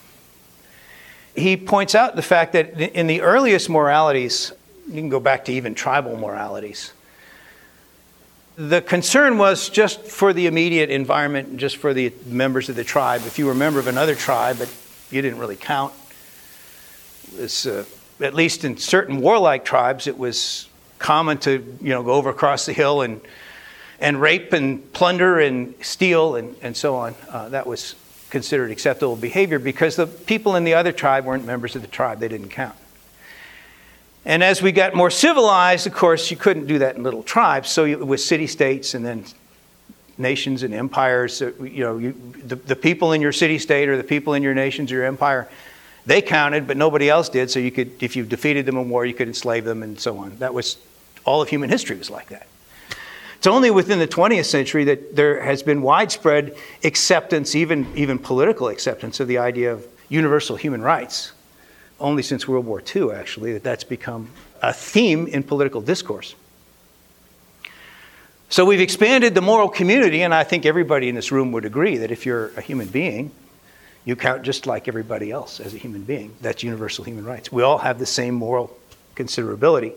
He 1.35 1.57
points 1.57 1.95
out 1.95 2.17
the 2.17 2.23
fact 2.23 2.53
that 2.53 2.79
in 2.79 3.07
the 3.07 3.23
earliest 3.23 3.71
moralities, 3.71 4.53
you 4.87 4.95
can 4.95 5.09
go 5.09 5.21
back 5.21 5.47
to 5.47 5.53
even 5.53 5.75
tribal 5.75 6.17
moralities, 6.17 6.93
the 8.57 8.83
concern 8.83 9.39
was 9.39 9.71
just 9.71 10.03
for 10.03 10.33
the 10.33 10.47
immediate 10.47 10.91
environment, 10.91 11.57
just 11.57 11.79
for 11.79 11.95
the 11.95 12.13
members 12.27 12.69
of 12.69 12.77
the 12.77 12.85
tribe. 12.85 13.23
If 13.25 13.39
you 13.39 13.47
were 13.47 13.53
a 13.53 13.57
member 13.57 13.79
of 13.79 13.87
another 13.87 14.15
tribe, 14.15 14.59
but 14.59 14.73
you 15.11 15.23
didn't 15.23 15.39
really 15.39 15.57
count, 15.57 15.95
was, 17.39 17.67
uh, 17.67 17.85
at 18.21 18.35
least 18.35 18.65
in 18.65 18.77
certain 18.77 19.21
warlike 19.21 19.65
tribes, 19.65 20.07
it 20.07 20.19
was 20.19 20.69
common 20.99 21.39
to 21.39 21.77
you 21.81 21.89
know 21.89 22.03
go 22.03 22.13
over 22.13 22.31
across 22.31 22.67
the 22.67 22.73
hill 22.73 23.03
and 23.03 23.21
and 23.99 24.21
rape 24.21 24.53
and 24.53 24.93
plunder 24.93 25.41
and 25.41 25.75
steal 25.81 26.37
and, 26.37 26.55
and 26.61 26.77
so 26.77 26.95
on. 26.95 27.15
Uh, 27.29 27.49
that 27.49 27.67
was 27.67 27.95
considered 28.33 28.71
acceptable 28.71 29.15
behavior 29.15 29.59
because 29.59 29.95
the 29.95 30.07
people 30.07 30.57
in 30.57 30.65
the 30.65 30.73
other 30.73 30.91
tribe 30.91 31.27
weren't 31.27 31.45
members 31.45 31.77
of 31.77 31.83
the 31.83 31.89
tribe, 31.89 32.19
they 32.19 32.29
didn't 32.29 32.49
count. 32.49 32.75
And 34.25 34.43
as 34.43 34.63
we 34.63 34.73
got 34.73 34.95
more 34.95 35.11
civilized, 35.11 35.87
of 35.87 35.93
course, 35.93 36.31
you 36.31 36.37
couldn't 36.39 36.67
do 36.67 36.79
that 36.79 36.97
in 36.97 37.03
little 37.03 37.23
tribes. 37.23 37.69
So 37.69 37.85
it 37.85 38.05
was 38.05 38.25
city 38.25 38.47
states 38.47 38.95
and 38.95 39.05
then 39.05 39.25
nations 40.17 40.63
and 40.63 40.73
empires. 40.73 41.43
Uh, 41.43 41.53
you 41.61 41.85
know, 41.85 41.99
you, 41.99 42.15
the, 42.47 42.57
the 42.57 42.77
people 42.77 43.13
in 43.13 43.21
your 43.21 43.33
city 43.33 43.59
state 43.59 43.91
or 43.91 43.99
the 43.99 44.05
people 44.05 44.33
in 44.33 44.43
your 44.43 44.55
nations 44.55 44.91
or 44.91 44.95
your 44.95 45.05
empire, 45.05 45.47
they 46.07 46.23
counted, 46.23 46.67
but 46.67 46.79
nobody 46.79 47.11
else 47.11 47.29
did. 47.29 47.51
So 47.51 47.59
you 47.59 47.71
could, 47.71 48.03
if 48.03 48.17
you 48.17 48.25
defeated 48.25 48.65
them 48.65 48.79
in 48.79 48.89
war, 48.89 49.05
you 49.05 49.13
could 49.13 49.29
enslave 49.29 49.65
them 49.65 49.83
and 49.83 50.01
so 50.01 50.17
on. 50.17 50.39
That 50.39 50.55
was 50.55 50.79
all 51.27 51.43
of 51.43 51.51
human 51.51 51.69
history 51.69 51.99
was 51.99 52.09
like 52.09 52.29
that. 52.31 52.47
It's 53.43 53.49
only 53.49 53.73
within 53.73 53.99
the 53.99 54.07
20th 54.07 54.45
century 54.45 54.85
that 54.85 55.17
there 55.17 55.43
has 55.43 55.65
been 55.65 55.83
widespread 55.83 56.55
acceptance, 56.85 57.57
even, 57.57 57.89
even 57.97 58.21
political 58.21 58.69
acceptance, 58.69 59.19
of 59.19 59.27
the 59.27 59.39
idea 59.39 59.73
of 59.73 59.85
universal 60.09 60.55
human 60.55 60.81
rights. 60.81 61.33
Only 61.99 62.23
since 62.23 62.47
World 62.47 62.67
War 62.67 62.81
II, 62.95 63.11
actually, 63.11 63.53
that 63.55 63.65
that's 63.65 63.83
become 63.83 64.29
a 64.63 64.73
theme 64.73 65.27
in 65.27 65.43
political 65.43 65.81
discourse. 65.81 66.37
So 68.49 68.65
we've 68.65 68.81
expanded 68.81 69.35
the 69.35 69.43
moral 69.43 69.69
community, 69.69 70.23
and 70.23 70.33
I 70.33 70.45
think 70.45 70.65
everybody 70.65 71.09
in 71.09 71.17
this 71.17 71.33
room 71.33 71.51
would 71.51 71.65
agree 71.65 71.97
that 71.97 72.13
if 72.13 72.25
you're 72.25 72.53
a 72.57 72.61
human 72.61 72.87
being, 72.87 73.33
you 74.05 74.15
count 74.15 74.45
just 74.45 74.69
like 74.69 74.87
everybody 74.87 75.33
else 75.33 75.59
as 75.59 75.75
a 75.75 75.79
human 75.79 76.05
being. 76.05 76.33
That's 76.43 76.63
universal 76.63 77.03
human 77.03 77.25
rights. 77.25 77.51
We 77.51 77.65
all 77.65 77.79
have 77.79 77.99
the 77.99 78.07
same 78.07 78.35
moral 78.35 78.79
considerability. 79.17 79.95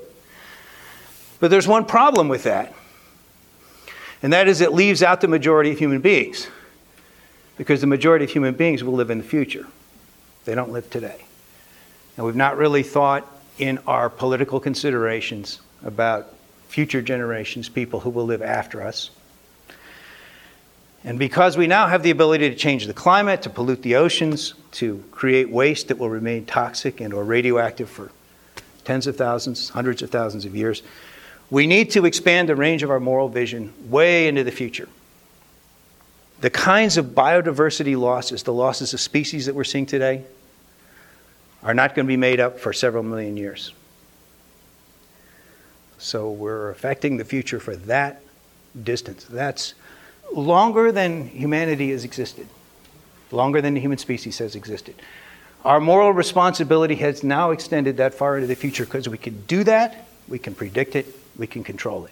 But 1.40 1.52
there's 1.52 1.68
one 1.68 1.86
problem 1.86 2.28
with 2.28 2.42
that 2.46 2.74
and 4.22 4.34
that 4.34 4.48
is 4.48 4.62
it 4.62 4.74
leaves 4.74 5.04
out 5.04 5.22
the 5.22 5.28
majority 5.28 5.72
of 5.72 5.78
human 5.78 6.02
beings. 6.02 6.48
Because 7.58 7.82
the 7.82 7.88
majority 7.88 8.26
of 8.26 8.32
human 8.32 8.54
beings 8.54 8.84
will 8.84 8.94
live 8.94 9.10
in 9.10 9.18
the 9.18 9.24
future. 9.24 9.66
They 10.44 10.56
don't 10.56 10.72
live 10.72 10.90
today. 10.90 11.26
And 12.18 12.26
we've 12.26 12.36
not 12.36 12.58
really 12.58 12.84
thought 12.84 13.30
in 13.58 13.80
our 13.88 14.10
political 14.10 14.60
considerations 14.60 15.62
about 15.84 16.34
future 16.68 17.02
generations, 17.02 17.70
people 17.70 18.02
who 18.02 18.10
will 18.10 18.26
live 18.26 18.42
after 18.42 18.82
us. 18.82 19.10
And 21.06 21.20
because 21.20 21.56
we 21.56 21.68
now 21.68 21.88
have 21.88 22.02
the 22.02 22.10
ability 22.10 22.50
to 22.50 22.56
change 22.56 22.88
the 22.88 22.94
climate, 22.94 23.44
to 23.44 23.50
pollute 23.50 23.84
the 23.84 23.96
oceans, 23.96 24.56
to 24.72 25.04
create 25.12 25.50
waste 25.50 25.90
that 25.90 26.00
will 26.00 26.10
remain 26.10 26.46
toxic 26.46 27.00
and 27.00 27.14
or 27.14 27.24
radioactive 27.24 27.90
for 27.90 28.12
tens 28.84 29.08
of 29.08 29.16
thousands, 29.16 29.70
hundreds 29.70 30.02
of 30.02 30.10
thousands 30.10 30.46
of 30.46 30.56
years, 30.56 30.82
we 31.50 31.68
need 31.68 31.92
to 31.92 32.06
expand 32.06 32.50
the 32.50 32.56
range 32.56 32.84
of 32.84 32.90
our 32.90 33.00
moral 33.00 33.30
vision 33.30 33.74
way 33.90 34.28
into 34.28 34.44
the 34.44 34.52
future. 34.52 34.90
The 36.42 36.50
kinds 36.50 36.98
of 36.98 37.08
biodiversity 37.08 37.98
losses, 37.98 38.44
the 38.44 38.54
losses 38.54 38.94
of 38.94 39.00
species 39.00 39.46
that 39.46 39.56
we're 39.56 39.64
seeing 39.64 39.86
today, 39.86 40.24
are 41.64 41.74
not 41.74 41.96
going 41.96 42.06
to 42.06 42.08
be 42.08 42.18
made 42.18 42.40
up 42.40 42.60
for 42.60 42.74
several 42.74 43.04
million 43.04 43.38
years. 43.38 43.74
So 45.98 46.30
we're 46.30 46.70
affecting 46.70 47.18
the 47.18 47.26
future 47.26 47.60
for 47.60 47.76
that 47.76 48.22
distance. 48.84 49.24
That's 49.26 49.74
longer 50.34 50.92
than 50.92 51.28
humanity 51.28 51.92
has 51.92 52.04
existed, 52.04 52.48
longer 53.32 53.62
than 53.62 53.74
the 53.74 53.80
human 53.80 53.98
species 53.98 54.38
has 54.40 54.56
existed. 54.56 54.96
Our 55.64 55.80
moral 55.80 56.12
responsibility 56.12 56.96
has 56.96 57.24
now 57.24 57.52
extended 57.52 57.98
that 57.98 58.14
far 58.14 58.36
into 58.36 58.48
the 58.48 58.56
future 58.56 58.86
because 58.86 59.10
we 59.10 59.18
can 59.18 59.42
do 59.48 59.64
that, 59.64 60.06
we 60.28 60.38
can 60.38 60.54
predict 60.54 60.96
it, 60.96 61.08
we 61.38 61.48
can 61.48 61.64
control 61.64 62.06
it. 62.06 62.12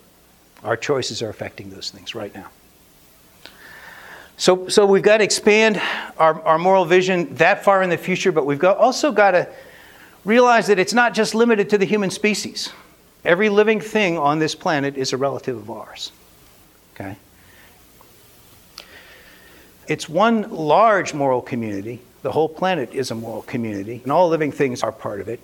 Our 0.63 0.77
choices 0.77 1.21
are 1.21 1.29
affecting 1.29 1.69
those 1.69 1.89
things 1.89 2.15
right 2.15 2.33
now. 2.33 2.49
So, 4.37 4.67
so 4.67 4.85
we've 4.85 5.03
got 5.03 5.17
to 5.17 5.23
expand 5.23 5.81
our, 6.17 6.41
our 6.41 6.57
moral 6.57 6.85
vision 6.85 7.35
that 7.35 7.63
far 7.63 7.83
in 7.83 7.89
the 7.89 7.97
future, 7.97 8.31
but 8.31 8.45
we've 8.45 8.59
got, 8.59 8.77
also 8.77 9.11
got 9.11 9.31
to 9.31 9.47
realize 10.25 10.67
that 10.67 10.79
it's 10.79 10.93
not 10.93 11.13
just 11.13 11.35
limited 11.35 11.69
to 11.69 11.77
the 11.77 11.85
human 11.85 12.09
species. 12.09 12.71
Every 13.23 13.49
living 13.49 13.79
thing 13.79 14.17
on 14.17 14.39
this 14.39 14.55
planet 14.55 14.97
is 14.97 15.13
a 15.13 15.17
relative 15.17 15.57
of 15.57 15.69
ours. 15.69 16.11
Okay? 16.93 17.15
It's 19.87 20.07
one 20.07 20.49
large 20.49 21.13
moral 21.13 21.41
community. 21.41 21.99
The 22.21 22.31
whole 22.31 22.49
planet 22.49 22.93
is 22.93 23.11
a 23.11 23.15
moral 23.15 23.41
community, 23.41 23.99
and 24.03 24.11
all 24.11 24.29
living 24.29 24.51
things 24.51 24.81
are 24.81 24.91
part 24.91 25.19
of 25.19 25.27
it. 25.27 25.41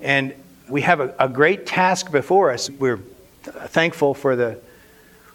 And 0.00 0.34
we 0.70 0.82
have 0.82 1.00
a, 1.00 1.14
a 1.18 1.28
great 1.28 1.66
task 1.66 2.10
before 2.10 2.52
us. 2.52 2.70
We're 2.70 3.00
thankful 3.42 4.14
for 4.14 4.36
the, 4.36 4.58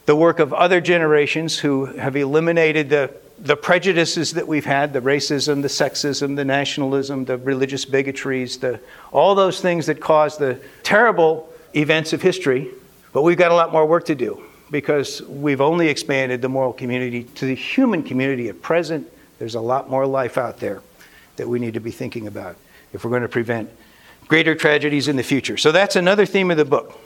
the 0.05 0.15
work 0.15 0.39
of 0.39 0.53
other 0.53 0.81
generations 0.81 1.57
who 1.59 1.85
have 1.85 2.15
eliminated 2.15 2.89
the, 2.89 3.13
the 3.39 3.55
prejudices 3.55 4.31
that 4.33 4.47
we've 4.47 4.65
had 4.65 4.93
the 4.93 5.01
racism, 5.01 5.61
the 5.61 5.67
sexism, 5.67 6.35
the 6.35 6.45
nationalism, 6.45 7.25
the 7.25 7.37
religious 7.37 7.85
bigotries, 7.85 8.59
the, 8.59 8.79
all 9.11 9.35
those 9.35 9.59
things 9.59 9.87
that 9.87 9.99
caused 9.99 10.39
the 10.39 10.59
terrible 10.83 11.51
events 11.75 12.13
of 12.13 12.21
history. 12.21 12.69
But 13.11 13.23
we've 13.23 13.37
got 13.37 13.51
a 13.51 13.55
lot 13.55 13.71
more 13.71 13.85
work 13.85 14.05
to 14.05 14.15
do 14.15 14.41
because 14.71 15.21
we've 15.23 15.61
only 15.61 15.89
expanded 15.89 16.41
the 16.41 16.49
moral 16.49 16.73
community 16.73 17.23
to 17.23 17.45
the 17.45 17.55
human 17.55 18.03
community 18.03 18.49
at 18.49 18.61
present. 18.61 19.11
There's 19.39 19.55
a 19.55 19.61
lot 19.61 19.89
more 19.89 20.05
life 20.05 20.37
out 20.37 20.59
there 20.59 20.81
that 21.35 21.47
we 21.47 21.59
need 21.59 21.73
to 21.73 21.79
be 21.79 21.91
thinking 21.91 22.27
about 22.27 22.55
if 22.93 23.03
we're 23.03 23.11
going 23.11 23.21
to 23.21 23.27
prevent 23.29 23.69
greater 24.27 24.55
tragedies 24.55 25.07
in 25.07 25.15
the 25.15 25.23
future. 25.23 25.57
So 25.57 25.71
that's 25.71 25.95
another 25.95 26.25
theme 26.25 26.51
of 26.51 26.57
the 26.57 26.65
book. 26.65 26.99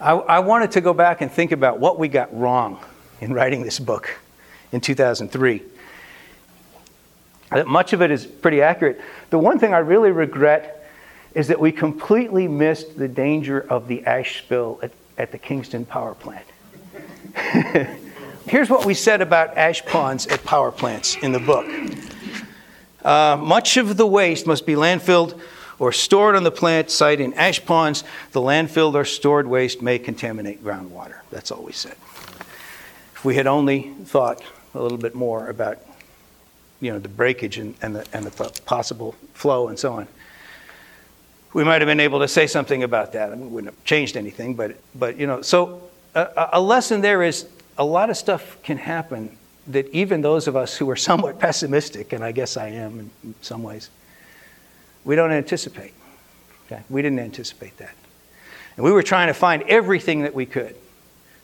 I, 0.00 0.12
I, 0.12 0.38
wanted 0.40 0.72
to 0.72 0.82
go 0.82 0.92
back 0.92 1.22
and 1.22 1.32
think 1.32 1.52
about 1.52 1.80
what 1.80 1.98
we 1.98 2.08
got 2.08 2.36
wrong 2.36 2.78
in 3.20 3.32
writing 3.32 3.62
this 3.62 3.78
book 3.78 4.10
in 4.72 4.80
2003. 4.80 5.62
Much 7.64 7.92
of 7.92 8.02
it 8.02 8.10
is 8.10 8.26
pretty 8.26 8.60
accurate. 8.60 9.00
The 9.30 9.38
one 9.38 9.58
thing 9.58 9.72
I 9.72 9.78
really 9.78 10.10
regret 10.10 10.86
is 11.34 11.48
that 11.48 11.60
we 11.60 11.72
completely 11.72 12.48
missed 12.48 12.98
the 12.98 13.08
danger 13.08 13.60
of 13.60 13.88
the 13.88 14.04
ash 14.04 14.42
spill 14.42 14.80
at, 14.82 14.90
at 15.16 15.32
the 15.32 15.38
Kingston 15.38 15.86
power 15.86 16.14
plant. 16.14 16.46
Here's 18.46 18.68
what 18.68 18.84
we 18.84 18.94
said 18.94 19.22
about 19.22 19.56
ash 19.56 19.84
ponds 19.84 20.26
at 20.26 20.44
power 20.44 20.70
plants 20.70 21.16
in 21.22 21.32
the 21.32 21.40
book. 21.40 21.66
Uh, 23.06 23.36
much 23.36 23.76
of 23.76 23.96
the 23.96 24.06
waste 24.06 24.48
must 24.48 24.66
be 24.66 24.74
landfilled 24.74 25.38
or 25.78 25.92
stored 25.92 26.34
on 26.34 26.42
the 26.42 26.50
plant 26.50 26.90
site 26.90 27.20
in 27.20 27.32
ash 27.34 27.64
ponds. 27.64 28.02
The 28.32 28.40
landfilled 28.40 28.94
or 28.94 29.04
stored 29.04 29.46
waste 29.46 29.80
may 29.80 30.00
contaminate 30.00 30.64
groundwater. 30.64 31.18
That's 31.30 31.52
all 31.52 31.62
we 31.62 31.70
said. 31.70 31.92
If 33.14 33.24
we 33.24 33.36
had 33.36 33.46
only 33.46 33.92
thought 34.06 34.42
a 34.74 34.82
little 34.82 34.98
bit 34.98 35.14
more 35.14 35.46
about 35.46 35.78
you 36.80 36.92
know, 36.92 36.98
the 36.98 37.08
breakage 37.08 37.58
and, 37.58 37.76
and, 37.80 37.94
the, 37.94 38.06
and 38.12 38.24
the 38.24 38.60
possible 38.66 39.14
flow 39.34 39.68
and 39.68 39.78
so 39.78 39.92
on, 39.92 40.08
we 41.52 41.62
might 41.62 41.80
have 41.80 41.86
been 41.86 42.00
able 42.00 42.18
to 42.18 42.28
say 42.28 42.48
something 42.48 42.82
about 42.82 43.12
that. 43.12 43.30
I 43.30 43.36
mean, 43.36 43.52
wouldn't 43.52 43.72
have 43.72 43.84
changed 43.84 44.16
anything, 44.16 44.54
but, 44.56 44.76
but 44.96 45.16
you 45.16 45.28
know, 45.28 45.42
so 45.42 45.88
a, 46.16 46.48
a 46.54 46.60
lesson 46.60 47.02
there 47.02 47.22
is 47.22 47.46
a 47.78 47.84
lot 47.84 48.10
of 48.10 48.16
stuff 48.16 48.60
can 48.64 48.78
happen 48.78 49.38
that 49.68 49.88
even 49.88 50.20
those 50.20 50.48
of 50.48 50.56
us 50.56 50.76
who 50.76 50.88
are 50.90 50.96
somewhat 50.96 51.38
pessimistic, 51.40 52.12
and 52.12 52.24
I 52.24 52.32
guess 52.32 52.56
I 52.56 52.68
am 52.68 53.10
in 53.24 53.34
some 53.42 53.62
ways, 53.62 53.90
we 55.04 55.16
don't 55.16 55.32
anticipate. 55.32 55.94
Okay? 56.66 56.82
We 56.88 57.02
didn't 57.02 57.20
anticipate 57.20 57.76
that. 57.78 57.94
And 58.76 58.84
we 58.84 58.92
were 58.92 59.02
trying 59.02 59.28
to 59.28 59.34
find 59.34 59.62
everything 59.64 60.22
that 60.22 60.34
we 60.34 60.46
could 60.46 60.76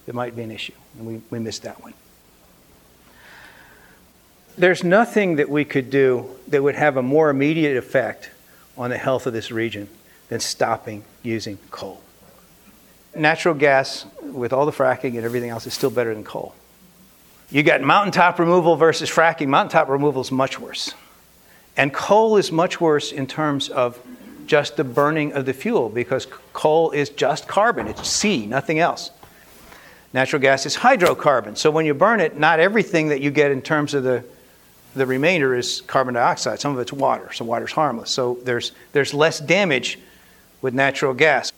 that 0.06 0.14
might 0.14 0.34
be 0.34 0.42
an 0.42 0.50
issue, 0.50 0.74
and 0.98 1.06
we, 1.06 1.22
we 1.30 1.38
missed 1.38 1.62
that 1.62 1.82
one. 1.82 1.94
There's 4.58 4.84
nothing 4.84 5.36
that 5.36 5.48
we 5.48 5.64
could 5.64 5.88
do 5.88 6.28
that 6.48 6.62
would 6.62 6.74
have 6.74 6.96
a 6.96 7.02
more 7.02 7.30
immediate 7.30 7.76
effect 7.76 8.30
on 8.76 8.90
the 8.90 8.98
health 8.98 9.26
of 9.26 9.32
this 9.32 9.50
region 9.50 9.88
than 10.28 10.40
stopping 10.40 11.04
using 11.22 11.58
coal. 11.70 12.02
Natural 13.14 13.54
gas, 13.54 14.06
with 14.22 14.52
all 14.52 14.66
the 14.66 14.72
fracking 14.72 15.16
and 15.16 15.24
everything 15.24 15.50
else, 15.50 15.66
is 15.66 15.74
still 15.74 15.90
better 15.90 16.12
than 16.12 16.24
coal. 16.24 16.54
You 17.52 17.62
got 17.62 17.82
mountaintop 17.82 18.38
removal 18.38 18.76
versus 18.76 19.10
fracking. 19.10 19.48
Mountaintop 19.48 19.90
removal 19.90 20.22
is 20.22 20.32
much 20.32 20.58
worse. 20.58 20.94
And 21.76 21.92
coal 21.92 22.38
is 22.38 22.50
much 22.50 22.80
worse 22.80 23.12
in 23.12 23.26
terms 23.26 23.68
of 23.68 24.00
just 24.46 24.78
the 24.78 24.84
burning 24.84 25.34
of 25.34 25.44
the 25.44 25.52
fuel 25.52 25.90
because 25.90 26.26
coal 26.54 26.92
is 26.92 27.10
just 27.10 27.46
carbon, 27.46 27.88
it's 27.88 28.08
C, 28.08 28.46
nothing 28.46 28.78
else. 28.78 29.10
Natural 30.14 30.40
gas 30.40 30.64
is 30.64 30.76
hydrocarbon. 30.76 31.58
So 31.58 31.70
when 31.70 31.84
you 31.84 31.92
burn 31.92 32.20
it, 32.20 32.38
not 32.38 32.58
everything 32.58 33.08
that 33.08 33.20
you 33.20 33.30
get 33.30 33.50
in 33.50 33.60
terms 33.60 33.92
of 33.92 34.02
the, 34.02 34.24
the 34.94 35.04
remainder 35.04 35.54
is 35.54 35.82
carbon 35.82 36.14
dioxide. 36.14 36.58
Some 36.58 36.72
of 36.72 36.78
it's 36.78 36.92
water, 36.92 37.32
so 37.34 37.44
water's 37.44 37.72
harmless. 37.72 38.10
So 38.10 38.38
there's, 38.44 38.72
there's 38.92 39.12
less 39.12 39.40
damage 39.40 39.98
with 40.62 40.72
natural 40.72 41.12
gas. 41.12 41.52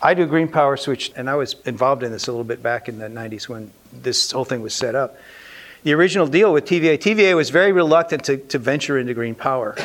I 0.00 0.14
do 0.14 0.26
green 0.26 0.48
power 0.48 0.76
switch, 0.76 1.12
and 1.16 1.28
I 1.30 1.36
was 1.36 1.56
involved 1.64 2.02
in 2.02 2.12
this 2.12 2.28
a 2.28 2.30
little 2.30 2.44
bit 2.44 2.62
back 2.62 2.88
in 2.88 2.98
the 2.98 3.08
90s 3.08 3.48
when 3.48 3.70
this 3.92 4.30
whole 4.30 4.44
thing 4.44 4.60
was 4.60 4.74
set 4.74 4.94
up. 4.94 5.16
The 5.84 5.94
original 5.94 6.26
deal 6.26 6.52
with 6.52 6.66
TVA, 6.66 6.98
TVA 6.98 7.34
was 7.36 7.50
very 7.50 7.72
reluctant 7.72 8.24
to, 8.24 8.36
to 8.36 8.58
venture 8.58 8.98
into 8.98 9.14
green 9.14 9.34
power. 9.34 9.76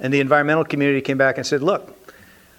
And 0.00 0.12
the 0.12 0.20
environmental 0.20 0.64
community 0.64 1.00
came 1.00 1.18
back 1.18 1.36
and 1.36 1.46
said, 1.46 1.62
look, 1.62 1.96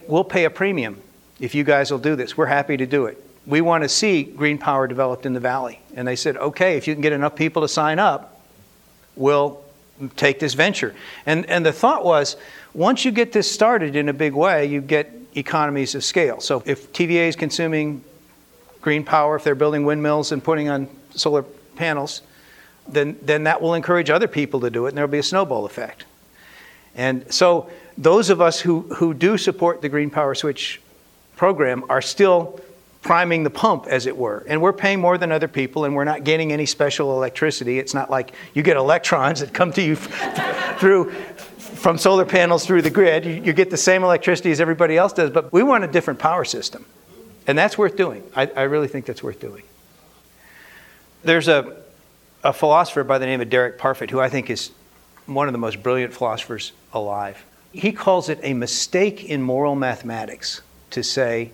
we'll 0.08 0.24
pay 0.24 0.46
a 0.46 0.50
premium 0.50 1.02
if 1.40 1.56
you 1.56 1.64
guys 1.64 1.92
will 1.92 2.00
do 2.00 2.16
this. 2.16 2.38
We're 2.38 2.46
happy 2.46 2.78
to 2.78 2.86
do 2.86 3.06
it. 3.06 3.22
We 3.46 3.62
want 3.62 3.84
to 3.84 3.90
see 3.90 4.24
green 4.24 4.58
power 4.58 4.88
developed 4.88 5.26
in 5.26 5.34
the 5.34 5.40
valley. 5.40 5.80
And 5.96 6.08
they 6.08 6.16
said, 6.16 6.38
okay, 6.38 6.78
if 6.78 6.88
you 6.88 6.94
can 6.94 7.02
get 7.02 7.14
enough 7.14 7.36
people 7.36 7.62
to 7.64 7.68
sign 7.68 7.98
up, 7.98 8.42
we'll 9.16 9.62
take 10.16 10.40
this 10.40 10.54
venture. 10.54 10.94
And, 11.26 11.46
and 11.48 11.66
the 11.66 11.74
thought 11.74 12.06
was, 12.06 12.38
once 12.74 13.04
you 13.04 13.12
get 13.12 13.32
this 13.32 13.52
started 13.52 13.96
in 13.96 14.10
a 14.10 14.14
big 14.14 14.34
way, 14.34 14.66
you 14.66 14.82
get 14.82 15.12
economies 15.36 15.96
of 15.96 16.04
scale. 16.04 16.40
So 16.40 16.64
if 16.66 16.92
TVA 16.94 17.28
is 17.28 17.36
consuming 17.36 18.04
green 18.82 19.04
power, 19.04 19.36
if 19.36 19.44
they're 19.44 19.56
building 19.56 19.86
windmills 19.86 20.32
and 20.32 20.44
putting 20.44 20.70
on 20.70 20.88
solar 21.12 21.44
panels, 21.76 22.22
then, 22.88 23.18
then 23.22 23.44
that 23.44 23.62
will 23.62 23.74
encourage 23.74 24.10
other 24.10 24.28
people 24.28 24.60
to 24.62 24.70
do 24.70 24.86
it, 24.86 24.90
and 24.90 24.98
there'll 24.98 25.12
be 25.12 25.20
a 25.20 25.24
snowball 25.24 25.66
effect. 25.66 26.06
And 26.96 27.32
so 27.32 27.70
those 27.98 28.30
of 28.30 28.42
us 28.42 28.60
who, 28.60 28.82
who 28.96 29.14
do 29.14 29.38
support 29.38 29.82
the 29.82 29.90
Green 29.90 30.10
Power 30.10 30.34
Switch 30.34 30.82
program 31.36 31.84
are 31.90 32.02
still 32.02 32.60
priming 33.02 33.44
the 33.44 33.50
pump, 33.50 33.88
as 33.88 34.06
it 34.06 34.18
were. 34.18 34.44
And 34.48 34.62
we're 34.62 34.74
paying 34.74 35.00
more 35.00 35.18
than 35.18 35.32
other 35.32 35.48
people, 35.48 35.86
and 35.86 35.96
we're 35.96 36.04
not 36.04 36.24
getting 36.24 36.52
any 36.52 36.66
special 36.66 37.16
electricity. 37.16 37.80
It's 37.80 37.94
not 37.94 38.10
like 38.10 38.34
you 38.54 38.62
get 38.64 38.76
electrons 38.76 39.40
that 39.40 39.54
come 39.54 39.72
to 39.74 39.82
you 39.82 39.96
through 40.80 41.14
from 41.80 41.98
solar 41.98 42.26
panels 42.26 42.66
through 42.66 42.82
the 42.82 42.90
grid. 42.90 43.26
You, 43.26 43.42
you, 43.42 43.54
get 43.54 43.70
the 43.70 43.78
same 43.78 44.04
electricity 44.04 44.52
as 44.52 44.60
everybody 44.62 44.98
else 44.98 45.14
does, 45.14 45.30
but 45.30 45.52
we 45.52 45.64
want 45.64 45.84
a 45.84 45.88
different 45.88 46.20
power 46.20 46.46
system. 46.46 46.86
And 47.48 47.58
that's 47.58 47.78
worth 47.78 47.96
doing. 47.96 48.24
I, 48.36 48.46
I 48.48 48.62
really 48.64 48.88
think 48.88 49.06
that's 49.06 49.24
worth 49.24 49.40
doing. 49.40 49.64
There's 51.24 51.48
a, 51.48 51.82
a 52.44 52.54
philosopher 52.54 53.04
by 53.04 53.18
the 53.18 53.26
name 53.26 53.42
of 53.42 53.50
Derek 53.50 53.80
Parfit 53.80 54.10
who 54.12 54.20
I 54.20 54.30
think 54.30 54.50
is 54.50 54.72
one 55.26 55.48
of 55.48 55.54
the 55.54 55.60
most 55.60 55.82
brilliant 55.82 56.14
philosophers 56.14 56.72
alive. 56.94 57.44
He 57.72 57.92
calls 57.92 58.30
it 58.30 58.40
a 58.44 58.54
mistake 58.54 59.24
in 59.24 59.42
moral 59.42 59.76
mathematics 59.76 60.62
to 60.92 61.04
say 61.04 61.52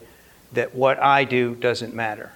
that 0.53 0.73
what 0.73 1.01
I 1.01 1.23
do 1.23 1.55
doesn't 1.55 1.93
matter. 1.93 2.31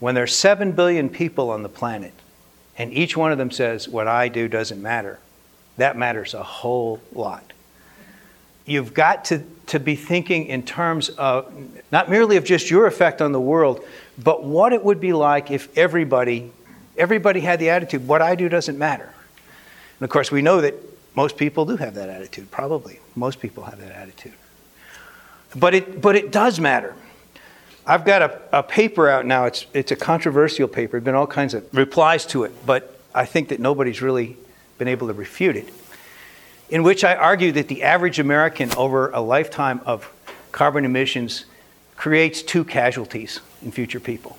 When 0.00 0.14
there's 0.14 0.34
7 0.34 0.72
billion 0.72 1.08
people 1.08 1.50
on 1.50 1.62
the 1.62 1.68
planet, 1.68 2.14
and 2.76 2.92
each 2.92 3.16
one 3.16 3.32
of 3.32 3.38
them 3.38 3.50
says, 3.50 3.88
What 3.88 4.06
I 4.06 4.28
do 4.28 4.48
doesn't 4.48 4.80
matter, 4.80 5.18
that 5.78 5.96
matters 5.96 6.34
a 6.34 6.42
whole 6.42 7.00
lot. 7.12 7.52
You've 8.66 8.92
got 8.92 9.24
to, 9.26 9.42
to 9.68 9.80
be 9.80 9.96
thinking 9.96 10.46
in 10.46 10.62
terms 10.62 11.08
of 11.08 11.50
not 11.90 12.10
merely 12.10 12.36
of 12.36 12.44
just 12.44 12.70
your 12.70 12.86
effect 12.86 13.22
on 13.22 13.32
the 13.32 13.40
world, 13.40 13.82
but 14.22 14.44
what 14.44 14.72
it 14.72 14.84
would 14.84 15.00
be 15.00 15.14
like 15.14 15.50
if 15.50 15.76
everybody, 15.76 16.52
everybody 16.96 17.40
had 17.40 17.58
the 17.58 17.70
attitude, 17.70 18.06
what 18.06 18.20
I 18.20 18.34
do 18.34 18.48
doesn't 18.48 18.76
matter. 18.76 19.10
And 19.98 20.04
of 20.04 20.10
course, 20.10 20.30
we 20.30 20.42
know 20.42 20.60
that 20.60 20.74
most 21.14 21.36
people 21.36 21.64
do 21.64 21.76
have 21.76 21.94
that 21.94 22.08
attitude, 22.08 22.50
probably. 22.50 23.00
Most 23.16 23.40
people 23.40 23.64
have 23.64 23.80
that 23.80 23.92
attitude. 23.92 24.34
But 25.56 25.74
it, 25.74 26.00
but 26.00 26.14
it 26.14 26.30
does 26.30 26.60
matter. 26.60 26.94
I've 27.86 28.04
got 28.04 28.20
a, 28.20 28.40
a 28.52 28.62
paper 28.62 29.08
out 29.08 29.24
now. 29.24 29.46
It's, 29.46 29.66
it's 29.72 29.92
a 29.92 29.96
controversial 29.96 30.68
paper. 30.68 30.92
There 30.92 30.98
have 31.00 31.04
been 31.04 31.14
all 31.14 31.26
kinds 31.26 31.54
of 31.54 31.66
replies 31.72 32.26
to 32.26 32.44
it, 32.44 32.52
but 32.66 33.00
I 33.14 33.24
think 33.24 33.48
that 33.48 33.60
nobody's 33.60 34.02
really 34.02 34.36
been 34.78 34.88
able 34.88 35.08
to 35.08 35.12
refute 35.12 35.56
it, 35.56 35.68
in 36.70 36.82
which 36.82 37.04
I 37.04 37.14
argue 37.14 37.52
that 37.52 37.68
the 37.68 37.82
average 37.82 38.18
American 38.18 38.72
over 38.76 39.10
a 39.10 39.20
lifetime 39.20 39.80
of 39.84 40.10
carbon 40.52 40.84
emissions 40.84 41.44
creates 41.96 42.42
two 42.42 42.64
casualties 42.64 43.40
in 43.62 43.72
future 43.72 44.00
people 44.00 44.38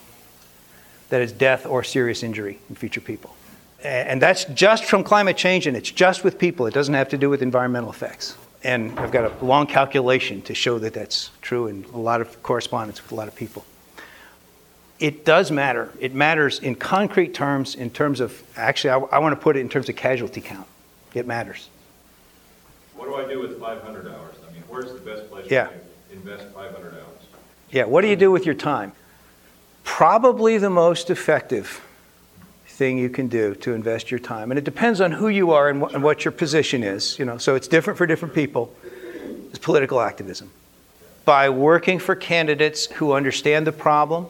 that 1.10 1.21
is, 1.21 1.32
death 1.32 1.65
or 1.65 1.84
serious 1.84 2.23
injury 2.23 2.60
in 2.69 2.75
future 2.75 3.02
people. 3.02 3.36
And 3.84 4.21
that's 4.21 4.45
just 4.45 4.86
from 4.86 5.04
climate 5.04 5.38
change, 5.38 5.65
and 5.65 5.75
it's 5.75 5.89
just 5.89 6.23
with 6.23 6.38
people. 6.38 6.67
It 6.67 6.73
doesn't 6.73 6.93
have 6.93 7.10
to 7.10 7.17
do 7.17 7.30
with 7.30 7.41
environmental 7.41 7.89
effects. 7.89 8.38
And 8.63 8.97
I've 8.99 9.12
got 9.12 9.32
a 9.32 9.45
long 9.45 9.67
calculation 9.67 10.41
to 10.43 10.54
show 10.54 10.80
that 10.80 10.93
that's 10.93 11.32
true 11.41 11.67
and 11.67 11.86
a 11.88 11.97
lot 11.97 12.19
of 12.19 12.43
correspondence 12.43 13.02
with 13.02 13.13
a 13.13 13.15
lot 13.15 13.28
of 13.28 13.36
people. 13.36 13.63
It 15.00 15.24
does 15.24 15.50
matter. 15.50 15.92
It 16.00 16.14
matters 16.14 16.60
in 16.60 16.76
concrete 16.76 17.34
terms, 17.34 17.76
in 17.76 17.90
terms 17.90 18.20
of, 18.20 18.44
actually, 18.58 18.92
I, 18.92 18.98
I 18.98 19.20
want 19.20 19.34
to 19.34 19.42
put 19.42 19.56
it 19.56 19.62
in 19.62 19.70
terms 19.70 19.88
of 19.88 19.96
casualty 19.96 20.42
count. 20.42 20.68
It 21.14 21.26
matters. 21.26 21.70
What 22.96 23.06
do 23.06 23.16
I 23.16 23.28
do 23.28 23.40
with 23.40 23.60
500 23.60 24.08
hours? 24.08 24.36
I 24.48 24.52
mean, 24.52 24.64
where's 24.68 24.92
the 24.92 25.00
best 25.00 25.30
place 25.30 25.50
yeah. 25.50 25.68
to 25.68 25.74
invest 26.12 26.54
500 26.54 26.94
hours? 26.96 27.04
Yeah, 27.72 27.86
what 27.86 28.02
do 28.02 28.08
you 28.08 28.18
do 28.18 28.30
with 28.30 28.46
your 28.46 28.56
time? 28.56 28.92
Probably 29.84 30.58
the 30.58 30.70
most 30.70 31.10
effective 31.10 31.82
thing 32.68 32.98
you 32.98 33.10
can 33.10 33.28
do 33.28 33.56
to 33.56 33.74
invest 33.74 34.12
your 34.12 34.20
time. 34.20 34.52
And 34.52 34.58
it 34.58 34.64
depends 34.66 35.00
on 35.00 35.14
who 35.14 35.30
you 35.30 35.52
are 35.52 35.70
and, 35.70 35.82
wh- 35.82 35.94
and 35.94 36.04
what 36.04 36.26
your 36.26 36.34
position 36.34 36.84
is. 36.84 37.18
You 37.18 37.26
know, 37.26 37.38
so 37.38 37.56
it's 37.56 37.68
different 37.70 37.98
for 37.98 38.06
different 38.06 38.34
people. 38.34 38.76
It's 39.50 39.60
political 39.60 40.02
activism. 40.02 40.52
By 41.24 41.50
working 41.50 42.00
for 42.00 42.16
candidates 42.16 42.88
who 42.88 43.14
understand 43.14 43.66
the 43.66 43.72
problem 43.72 44.28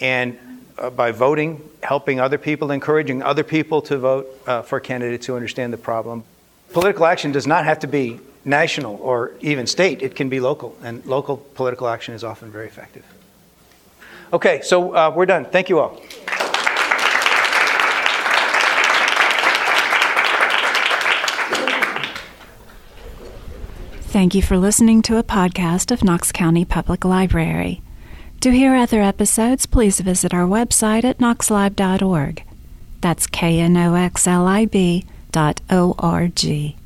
and 0.00 0.38
uh, 0.78 0.90
by 0.90 1.12
voting, 1.12 1.62
helping 1.82 2.20
other 2.20 2.38
people, 2.38 2.70
encouraging 2.70 3.22
other 3.22 3.44
people 3.44 3.82
to 3.82 3.98
vote 3.98 4.26
uh, 4.46 4.62
for 4.62 4.80
candidates 4.80 5.26
who 5.26 5.36
understand 5.36 5.72
the 5.72 5.78
problem. 5.78 6.24
Political 6.72 7.06
action 7.06 7.32
does 7.32 7.46
not 7.46 7.64
have 7.64 7.78
to 7.80 7.86
be 7.86 8.20
national 8.44 8.96
or 8.96 9.32
even 9.40 9.66
state, 9.66 10.02
it 10.02 10.14
can 10.14 10.28
be 10.28 10.40
local, 10.40 10.76
and 10.82 11.04
local 11.06 11.36
political 11.36 11.88
action 11.88 12.14
is 12.14 12.24
often 12.24 12.50
very 12.50 12.66
effective. 12.66 13.04
Okay, 14.32 14.60
so 14.62 14.94
uh, 14.94 15.12
we're 15.14 15.26
done. 15.26 15.44
Thank 15.44 15.68
you 15.68 15.78
all. 15.78 16.00
Thank 24.14 24.34
you 24.34 24.42
for 24.42 24.56
listening 24.56 25.02
to 25.02 25.16
a 25.16 25.24
podcast 25.24 25.90
of 25.90 26.04
Knox 26.04 26.30
County 26.30 26.64
Public 26.64 27.04
Library. 27.04 27.82
To 28.44 28.50
hear 28.50 28.74
other 28.74 29.00
episodes, 29.00 29.64
please 29.64 30.00
visit 30.00 30.34
our 30.34 30.44
website 30.44 31.02
at 31.02 31.16
knoxlib.org. 31.16 32.44
That's 33.00 33.26
K 33.26 33.58
N 33.58 33.74
O 33.74 33.94
X 33.94 34.26
L 34.26 34.46
I 34.46 34.66
B 34.66 35.06
dot 35.32 35.62
O 35.70 35.94
R 35.98 36.28
G. 36.28 36.76